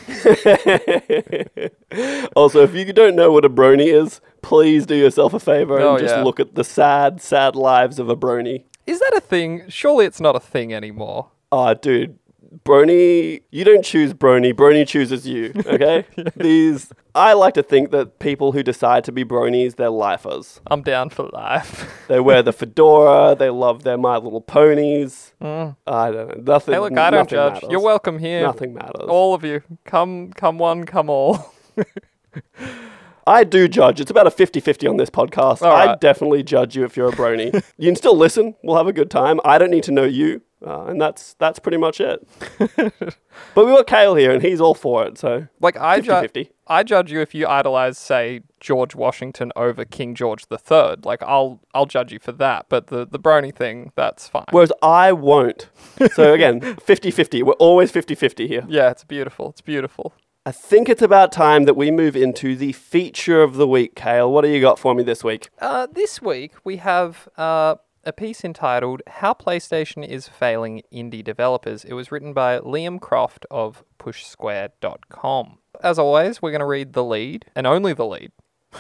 [2.37, 5.85] also, if you don't know what a brony is, please do yourself a favor and
[5.85, 6.23] Oh, just yeah.
[6.23, 8.65] look at the sad, sad lives of a brony.
[8.87, 9.65] is that a thing?
[9.69, 11.29] Surely it's not a thing anymore.
[11.53, 12.19] Ah, dude,
[12.65, 14.53] brony, you don't choose brony.
[14.53, 15.53] Brony chooses you.
[15.67, 16.05] Okay.
[16.37, 20.61] These, I like to think that people who decide to be bronies, they're lifers.
[20.67, 21.97] I'm down for life.
[22.11, 23.37] They wear the fedora.
[23.39, 25.33] They love their My Little Ponies.
[25.41, 26.55] I don't know.
[26.55, 26.73] Nothing.
[26.73, 26.75] Mm.
[26.75, 27.53] hey, look, I don't judge.
[27.55, 27.69] matters.
[27.71, 28.43] You're welcome here.
[28.43, 29.07] Nothing matters.
[29.09, 29.63] All of you.
[29.85, 31.55] Come, come one, come all.
[33.29, 34.01] I do judge.
[34.01, 35.63] It's about a 50 50 on this podcast.
[35.63, 36.01] All I right.
[36.01, 37.55] definitely judge you if you're a brony.
[37.79, 38.57] you can still listen.
[38.65, 39.39] We'll have a good time.
[39.45, 40.43] I don't need to know you.
[40.67, 42.27] Uh, and that's that's pretty much it.
[42.59, 45.19] but we got Kale here, and he's all for it.
[45.19, 50.15] So Like I judge, I judge you if you idolize, say, George Washington over King
[50.15, 50.97] George III.
[51.05, 52.67] Like I'll, I'll judge you for that.
[52.69, 54.45] But the the brony thing, that's fine.
[54.51, 55.69] Whereas I won't.
[56.13, 57.43] So again, 50 50.
[57.43, 58.65] We're always 50 50 here.
[58.69, 59.51] yeah, it's beautiful.
[59.51, 60.13] It's beautiful.
[60.47, 64.33] I think it's about time that we move into the feature of the week, Kale.
[64.33, 65.51] What do you got for me this week?
[65.59, 71.85] Uh, this week we have uh, a piece entitled "How PlayStation is Failing Indie Developers."
[71.85, 75.59] It was written by Liam Croft of PushSquare.com.
[75.83, 78.33] As always, we're going to read the lead and only the lead.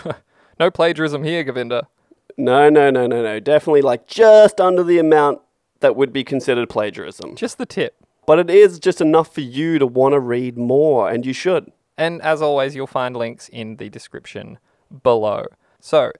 [0.60, 1.88] no plagiarism here, Govinda.
[2.36, 3.40] No, no, no, no, no.
[3.40, 5.40] Definitely like just under the amount
[5.80, 7.34] that would be considered plagiarism.
[7.36, 7.96] Just the tip.
[8.26, 11.72] But it is just enough for you to want to read more, and you should.
[11.96, 14.58] And as always, you'll find links in the description
[15.02, 15.46] below.
[15.80, 16.12] So,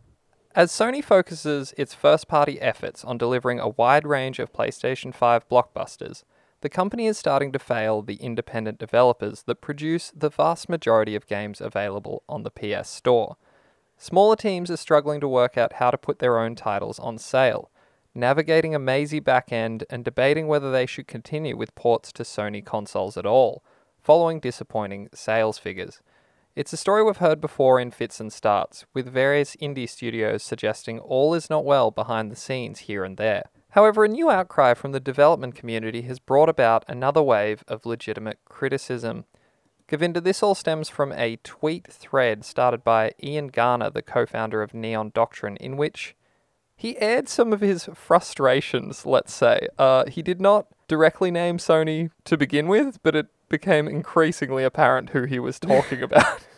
[0.55, 5.49] as Sony focuses its first party efforts on delivering a wide range of PlayStation 5
[5.49, 6.25] blockbusters,
[6.63, 11.27] the company is starting to fail the independent developers that produce the vast majority of
[11.27, 13.37] games available on the PS Store.
[13.97, 17.71] Smaller teams are struggling to work out how to put their own titles on sale,
[18.15, 22.65] navigating a mazy back end and debating whether they should continue with ports to Sony
[22.65, 23.63] consoles at all,
[24.03, 26.03] following disappointing sales figures.
[26.57, 30.99] It's a story we've heard before in fits and starts, with various indie studios suggesting
[30.99, 33.45] all is not well behind the scenes here and there.
[33.71, 38.41] However, a new outcry from the development community has brought about another wave of legitimate
[38.45, 39.27] criticism.
[39.87, 44.61] Govinda, this all stems from a tweet thread started by Ian Garner, the co founder
[44.61, 46.17] of Neon Doctrine, in which
[46.75, 49.69] he aired some of his frustrations, let's say.
[49.79, 55.11] Uh, he did not directly name Sony to begin with, but it became increasingly apparent
[55.11, 56.43] who he was talking about.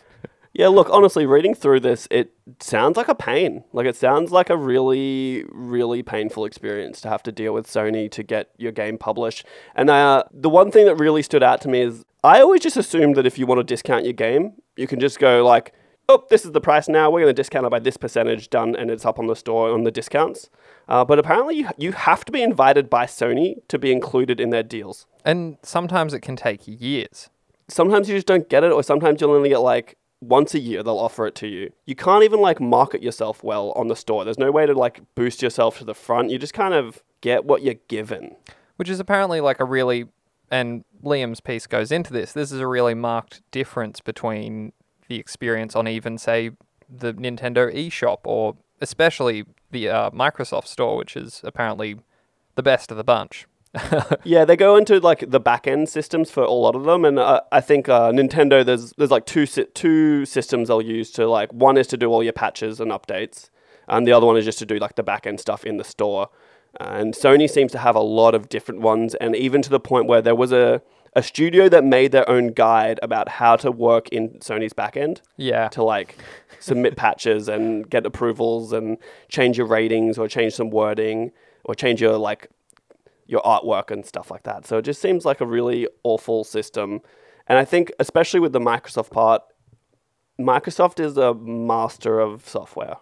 [0.55, 3.63] Yeah, look, honestly, reading through this, it sounds like a pain.
[3.73, 8.07] Like, it sounds like a really, really painful experience to have to deal with Sony
[8.11, 9.47] to get your game published.
[9.73, 12.77] And uh, the one thing that really stood out to me is I always just
[12.77, 15.73] assumed that if you want to discount your game, you can just go, like,
[16.07, 17.09] oh, this is the price now.
[17.09, 19.71] We're going to discount it by this percentage, done, and it's up on the store
[19.71, 20.51] on the discounts.
[20.87, 24.49] Uh, but apparently, you, you have to be invited by Sony to be included in
[24.49, 25.05] their deals.
[25.23, 27.29] And sometimes it can take years.
[27.69, 30.83] sometimes you just don't get it, or sometimes you'll only get like once a year
[30.83, 31.71] they'll offer it to you.
[31.85, 34.23] You can't even like market yourself well on the store.
[34.23, 36.29] There's no way to like boost yourself to the front.
[36.29, 38.35] You just kind of get what you're given.
[38.77, 40.05] which is apparently like a really
[40.51, 42.33] and Liam's piece goes into this.
[42.33, 44.73] This is a really marked difference between
[45.07, 46.51] the experience on even say
[46.89, 51.97] the Nintendo eShop or especially the uh, Microsoft store, which is apparently
[52.55, 53.45] the best of the bunch.
[54.23, 57.19] Yeah, they go into like the back end systems for a lot of them, and
[57.19, 61.27] uh, I think uh, Nintendo there's there's like two sy- two systems they'll use to
[61.27, 63.49] like one is to do all your patches and updates,
[63.87, 65.83] and the other one is just to do like the back end stuff in the
[65.83, 66.29] store.
[66.79, 70.07] And Sony seems to have a lot of different ones, and even to the point
[70.07, 70.81] where there was a
[71.15, 75.21] a studio that made their own guide about how to work in Sony's backend.
[75.37, 75.67] Yeah.
[75.69, 76.17] to like
[76.59, 78.97] submit patches and get approvals and
[79.29, 81.31] change your ratings or change some wording
[81.65, 82.49] or change your like
[83.27, 84.65] your artwork and stuff like that.
[84.65, 87.01] So it just seems like a really awful system.
[87.47, 89.41] And I think especially with the Microsoft part,
[90.39, 92.97] Microsoft is a master of software.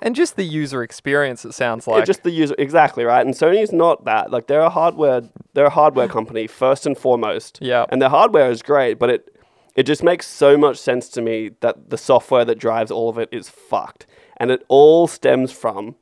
[0.00, 2.00] And just the user experience it sounds like.
[2.00, 3.24] Yeah, just the user exactly right.
[3.24, 4.30] And Sony's not that.
[4.30, 5.22] Like they're a hardware
[5.54, 7.58] they're a hardware company first and foremost.
[7.60, 7.86] Yeah.
[7.88, 9.36] And their hardware is great, but it
[9.74, 13.18] it just makes so much sense to me that the software that drives all of
[13.18, 14.06] it is fucked.
[14.36, 15.94] And it all stems from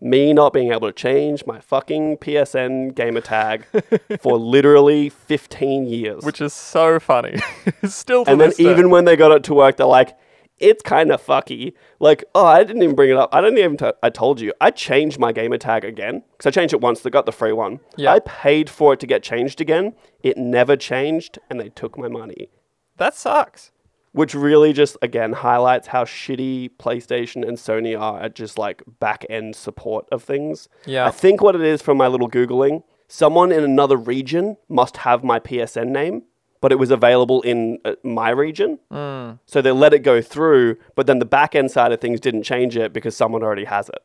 [0.00, 3.66] me not being able to change my fucking PSN gamer tag
[4.20, 6.24] for literally 15 years.
[6.24, 7.36] which is so funny.
[7.84, 8.70] Still and then day.
[8.70, 10.16] even when they got it to work, they're like,
[10.58, 11.74] it's kind of fucky.
[12.00, 13.30] Like, oh, I didn't even bring it up.
[13.34, 13.76] I didn't even.
[13.76, 14.52] T- I told you.
[14.60, 17.00] I changed my gamer tag again because I changed it once.
[17.00, 17.80] They got the free one.
[17.96, 18.12] Yeah.
[18.12, 19.94] I paid for it to get changed again.
[20.22, 22.48] It never changed, and they took my money.
[22.96, 23.70] that sucks.
[24.12, 29.26] Which really just again highlights how shitty PlayStation and Sony are at just like back
[29.28, 30.68] end support of things.
[30.86, 31.04] Yeah.
[31.04, 35.24] I think what it is from my little googling, someone in another region must have
[35.24, 36.22] my PSN name,
[36.64, 38.78] but it was available in uh, my region.
[38.90, 39.32] Hmm.
[39.44, 42.44] So they let it go through, but then the back end side of things didn't
[42.44, 44.02] change it because someone already has it.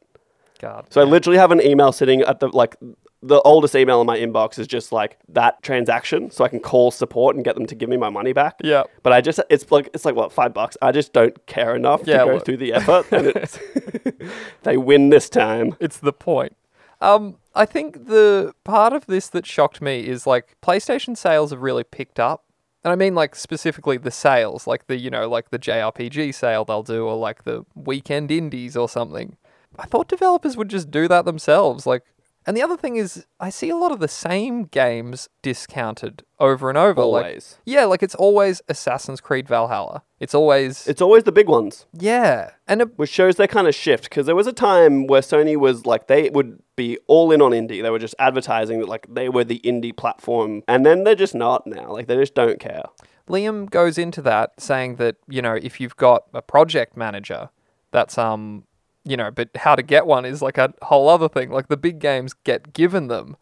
[0.60, 0.88] God.
[0.90, 2.76] So I literally have an email sitting at the like
[3.24, 6.92] the oldest email in my inbox is just like that transaction, so I can call
[6.92, 8.56] support and get them to give me my money back.
[8.62, 8.84] Yeah.
[9.04, 10.76] But I just it's like it's like what five bucks.
[10.82, 13.58] I just don't care enough Yeah, to go through the effort, and it's
[14.64, 15.78] they win this time.
[15.80, 16.58] It's the point.
[17.00, 21.62] Um, I think the part of this that shocked me is like PlayStation sales have
[21.62, 22.44] really picked up.
[22.84, 26.66] And I mean like specifically the sales, like the, you know, like the JRPG sale
[26.66, 29.38] they'll do or like the weekend indies or something.
[29.78, 31.86] I thought developers would just do that themselves.
[31.86, 32.04] Like
[32.46, 36.70] and the other thing is I see a lot of the same games discounted over
[36.70, 37.02] and over.
[37.04, 37.58] Like Always.
[37.66, 40.04] Yeah, like it's always Assassin's Creed Valhalla.
[40.20, 42.52] It's always It's always the big ones, Yeah.
[42.68, 44.04] And it, which shows their kind of shift.
[44.04, 47.52] Because there was a time where Sony was like they would be all in on
[47.52, 47.82] indie.
[47.82, 51.36] They were just advertising that like they were the indie platform, and then they're just
[51.36, 51.92] not now.
[51.92, 52.84] Like they just don't care.
[53.30, 57.50] Liam goes into that saying that, you know, if you've got a project manager,
[57.92, 58.66] that's um,
[59.06, 61.50] you know, but how to get one is like a whole other thing.
[61.50, 63.38] Like the big games get given them.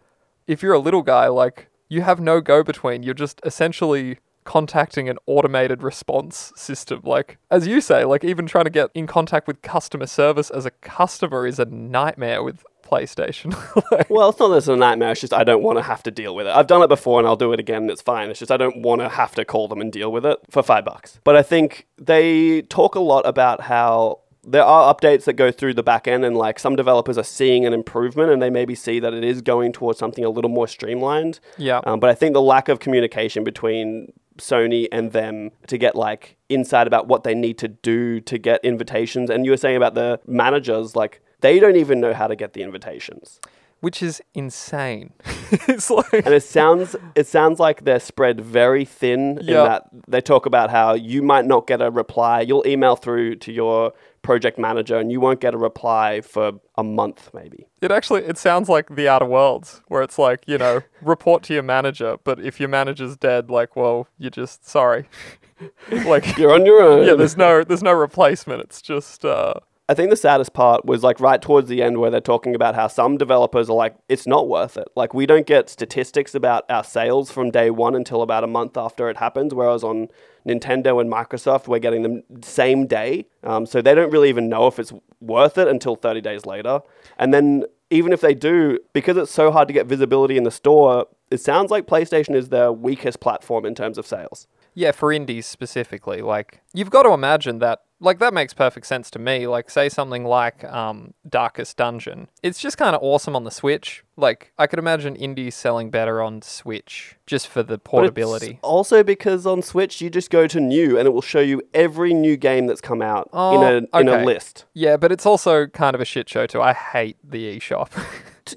[0.46, 3.04] If you're a little guy, like you have no go between.
[3.04, 7.02] You're just essentially contacting an automated response system.
[7.04, 10.66] Like as you say, like even trying to get in contact with customer service as
[10.66, 13.54] a customer is a nightmare with PlayStation.
[13.92, 15.12] Like, Well, it's not that it's a nightmare.
[15.12, 16.56] It's just I don't want to have to deal with it.
[16.56, 18.30] I've done it before and I'll do it again and it's fine.
[18.30, 20.64] It's just I don't want to have to call them and deal with it for
[20.64, 21.20] five bucks.
[21.26, 25.74] But I think they talk a lot about how there are updates that go through
[25.74, 29.00] the back end and like some developers are seeing an improvement and they maybe see
[29.00, 31.40] that it is going towards something a little more streamlined.
[31.58, 31.82] Yeah.
[31.86, 36.38] Um, but I think the lack of communication between Sony and them to get like
[36.48, 39.30] insight about what they need to do to get invitations.
[39.30, 42.54] And you were saying about the managers, like they don't even know how to get
[42.54, 43.40] the invitations.
[43.82, 45.12] which is insane.
[45.68, 49.60] it's like and it sounds it sounds like they're spread very thin Yeah.
[49.64, 52.42] in that they talk about how you might not get a reply.
[52.42, 56.84] You'll email through to your project manager and you won't get a reply for a
[56.84, 57.68] month maybe.
[57.82, 61.54] It actually it sounds like the Outer Worlds, where it's like you know report to
[61.54, 65.06] your manager, but if your manager's dead, like well you're just sorry,
[66.06, 67.08] like You're on your own.
[67.08, 68.62] yeah, there's no there's no replacement.
[68.62, 69.54] It's just uh,
[69.90, 72.76] I think the saddest part was like right towards the end where they're talking about
[72.76, 74.90] how some developers are like, it's not worth it.
[74.98, 78.76] Like, we don't get statistics about our sales from day one until about a month
[78.76, 79.54] after it happens.
[79.54, 80.10] Whereas on
[80.46, 83.28] Nintendo and Microsoft, we're getting them same day.
[83.44, 86.82] Um, so they don't really even know if it's worth it until 30 days later.
[87.18, 90.52] And then even if they do, because it's so hard to get visibility in the
[90.52, 94.48] store, it sounds like PlayStation is their weakest platform in terms of sales.
[94.74, 96.22] Yeah, for indies specifically.
[96.22, 99.48] Like, you've got to imagine that, like, that makes perfect sense to me.
[99.48, 102.28] Like, say something like um, Darkest Dungeon.
[102.44, 104.04] It's just kind of awesome on the Switch.
[104.16, 108.60] Like, I could imagine indies selling better on Switch just for the portability.
[108.62, 112.14] also because on Switch you just go to new and it will show you every
[112.14, 113.62] new game that's come out in Oh,
[113.94, 114.66] a in a list.
[114.74, 116.62] Yeah, but it's also kind of a shit show too.
[116.62, 117.90] I hate the eShop.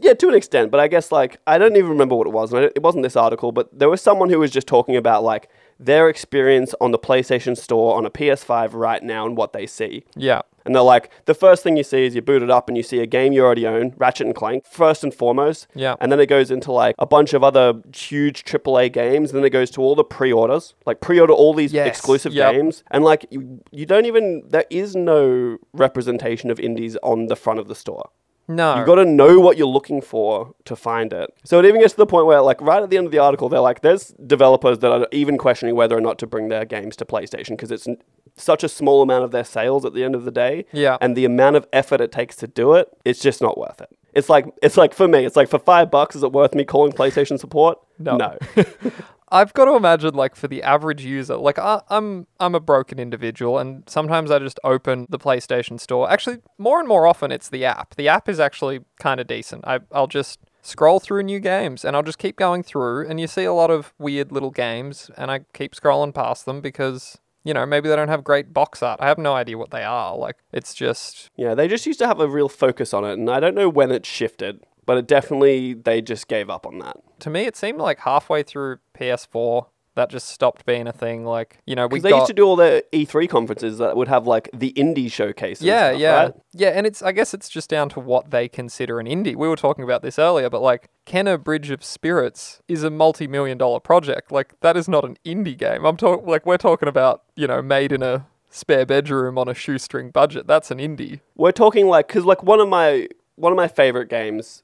[0.01, 2.53] Yeah, to an extent, but I guess like I don't even remember what it was.
[2.53, 5.49] And it wasn't this article, but there was someone who was just talking about like
[5.81, 10.05] their experience on the PlayStation Store on a PS5 right now and what they see.
[10.15, 10.43] yeah.
[10.67, 12.83] And they're like, the first thing you see is you boot it up and you
[12.83, 15.67] see a game you already own, Ratchet and Clank, first and foremost.
[15.75, 15.95] Yeah.
[16.03, 19.31] And then it goes into like a bunch of other huge AAA games.
[19.31, 21.89] And then it goes to all the pre-orders, like pre-order all these Yes.
[21.89, 22.53] exclusive Yep.
[22.53, 22.85] games.
[22.91, 27.59] And like you, you don't even there is no representation of indies on the front
[27.59, 28.11] of the store.
[28.51, 28.77] No.
[28.77, 31.33] You've got to know what you're looking for to find it.
[31.45, 33.19] So it even gets to the point where, like, right at the end of the
[33.19, 36.65] article, they're like, there's developers that are even questioning whether or not to bring their
[36.65, 37.99] games to PlayStation because it's n-
[38.37, 40.67] such a small amount of their sales at the end of the day.
[40.73, 40.99] Yeah.
[41.01, 43.89] And the amount of effort it takes to do it, it's just not worth it.
[44.13, 46.65] It's like it's like for me, it's like for five bucks, is it worth me
[46.65, 47.79] calling PlayStation support?
[48.01, 48.17] No.
[48.17, 48.37] No.
[49.33, 52.99] I've got to imagine, like, for the average user, like, I, I'm I'm a broken
[52.99, 56.11] individual, and sometimes I just open the PlayStation Store.
[56.11, 57.95] Actually, more and more often, it's the app.
[57.95, 59.65] The app is actually kind of decent.
[59.67, 63.27] I, I'll just scroll through new games, and I'll just keep going through, and you
[63.27, 67.19] see a lot of weird little games, and I keep scrolling past them because.
[67.43, 69.01] You know, maybe they don't have great box art.
[69.01, 70.15] I have no idea what they are.
[70.15, 73.31] Like, it's just yeah, they just used to have a real focus on it, and
[73.31, 76.97] I don't know when it shifted, but it definitely they just gave up on that.
[77.21, 79.67] to me, it seemed like halfway through PS4
[79.97, 81.25] that just stopped being a thing.
[81.25, 83.97] Like, you know, we Because they got used to do all their E3 conferences that
[83.97, 85.65] would have like the indie showcases.
[85.65, 86.35] yeah, stuff, yeah, right?
[86.53, 89.35] yeah, and it's I guess it's just down to what they consider an indie.
[89.37, 93.59] We were talking about this earlier, but like Kena Bridge of Spirits is a multi-million
[93.59, 94.31] dollar project.
[94.31, 95.85] Like that is not an indie game.
[95.85, 99.55] I'm talking like we're talking about you know made in a spare bedroom on a
[99.55, 100.47] shoestring budget.
[100.47, 101.21] That's an indie.
[101.37, 104.63] We're talking like because like one of my one of my favorite games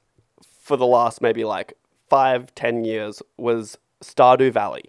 [0.67, 1.73] for the last maybe like
[2.09, 4.83] five ten years was Stardew Valley.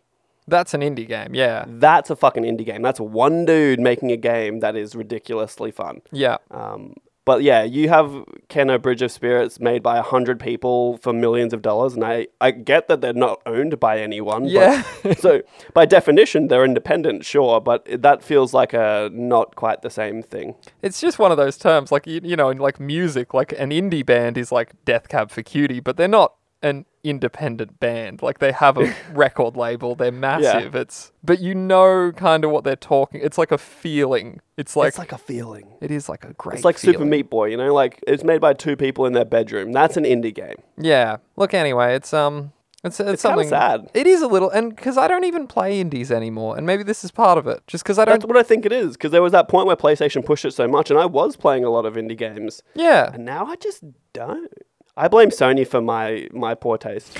[0.48, 1.34] That's an indie game.
[1.34, 2.80] Yeah, That's a fucking indie game.
[2.82, 6.00] That's one dude making a game that is ridiculously fun.
[6.10, 6.38] yeah.
[6.50, 6.94] Um,
[7.28, 8.10] but yeah, you have
[8.48, 12.28] Kena Bridge of Spirits made by a hundred people for millions of dollars, and I,
[12.40, 14.44] I get that they're not owned by anyone.
[14.44, 14.82] but- Yeah.
[15.18, 15.42] so
[15.74, 20.54] by definition, they're independent, sure, but that feels like a not quite the same thing.
[20.82, 23.70] It's just one of those terms, like you, you know, in like music, like an
[23.70, 28.22] indie band is like Death Cab for Cutie, but they're not an independent band.
[28.22, 30.74] Like they have a record label, they're massive.
[30.74, 33.20] It's but you know kind of what they're talking.
[33.22, 34.40] It's like a feeling.
[34.56, 35.68] It's like, it's like a feeling.
[35.80, 36.56] it is like a great.
[36.56, 37.04] It's like Super.
[37.04, 39.72] Meat Boy, you know, like it's made by two people in their bedroom.
[39.72, 40.56] That's an indie game.
[40.76, 41.18] Yeah.
[41.36, 42.52] Look, anyway, it's um,
[42.84, 43.90] it's it's, It's something sad.
[43.92, 47.02] It is a little, and because I don't even play indies anymore, and maybe this
[47.02, 47.62] is part of it.
[47.66, 48.20] Just because I don't.
[48.20, 50.52] That's what I think it is, because there was that point where PlayStation pushed it
[50.52, 53.12] so much, and I was playing a lot of indie games, yeah.
[53.12, 53.82] and now I just
[54.12, 54.52] don't.
[54.98, 57.16] I blame Sony for my my poor taste.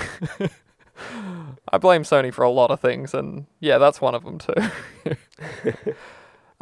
[1.71, 5.15] I blame Sony for a lot of things, and yeah, that's one of them too.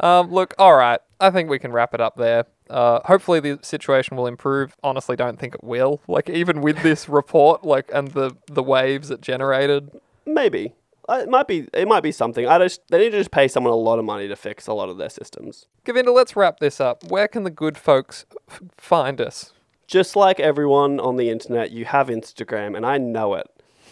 [0.00, 1.00] um, look, all right.
[1.18, 2.44] I think we can wrap it up there.
[2.70, 4.76] Uh, hopefully the situation will improve.
[4.84, 6.00] Honestly, don't think it will.
[6.06, 9.90] Like even with this report, like and the the waves it generated.
[10.24, 10.74] Maybe
[11.08, 12.46] it might be it might be something.
[12.46, 14.72] I just they need to just pay someone a lot of money to fix a
[14.72, 15.66] lot of their systems.
[15.82, 17.02] Govinda, let's wrap this up.
[17.02, 19.52] Where can the good folks f- find us?
[19.88, 23.46] Just like everyone on the internet, you have Instagram, and I know it.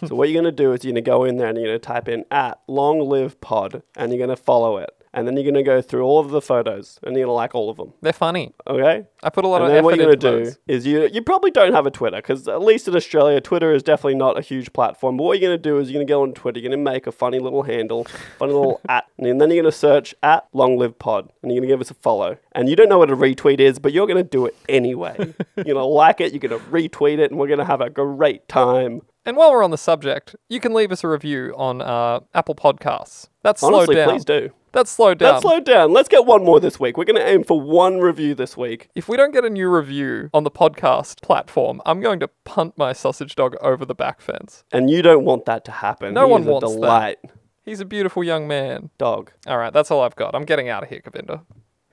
[0.07, 2.07] so what you're gonna do is you're gonna go in there and you're gonna type
[2.07, 5.83] in at long live pod, and you're gonna follow it, and then you're gonna go
[5.83, 7.93] through all of the photos, and you're gonna like all of them.
[8.03, 8.55] They're funny.
[8.69, 9.05] Okay.
[9.25, 10.59] I put a lot And of then effort what you're into gonna do those.
[10.69, 13.83] is you you probably don't have a Twitter because at least in Australia, Twitter is
[13.83, 15.17] definitely not a huge platform.
[15.17, 17.12] But what you're gonna do is you're gonna go on Twitter, you're gonna make a
[17.12, 18.05] funny little handle,
[18.39, 21.73] funny little at, and then you're gonna search at Long Live Pod, and you're gonna
[21.73, 22.37] give us a follow.
[22.53, 25.17] And you don't know what a retweet is, but you're gonna do it anyway.
[25.57, 29.01] you're gonna like it, you're gonna retweet it, and we're gonna have a great time.
[29.25, 32.55] And while we're on the subject, you can leave us a review on uh, Apple
[32.55, 33.29] Podcasts.
[33.43, 34.09] That's slowed Honestly, down.
[34.11, 34.51] please do.
[34.77, 35.33] That's slowed down.
[35.33, 35.93] Let's slow down.
[35.95, 36.99] Let's get one more this week.
[36.99, 38.91] We're gonna aim for one review this week.
[38.95, 42.74] If we don't get a new review on the podcast platform, I'm going to punt
[42.77, 44.64] my sausage dog over the back fence.
[44.70, 46.12] And you don't want that to happen.
[46.12, 46.74] No He one is a wants that.
[46.74, 47.18] delight.
[47.64, 48.91] He's a beautiful young man.
[48.99, 49.33] Dog.
[49.47, 50.35] All right, that's all I've got.
[50.35, 51.43] I'm getting out of here, Govinda.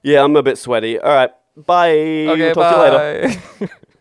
[0.03, 0.99] Yeah, I'm a bit sweaty.
[0.99, 1.31] All right.
[1.55, 1.91] Bye.
[1.91, 3.41] Okay, we'll talk to you later.
[3.61, 3.67] bye.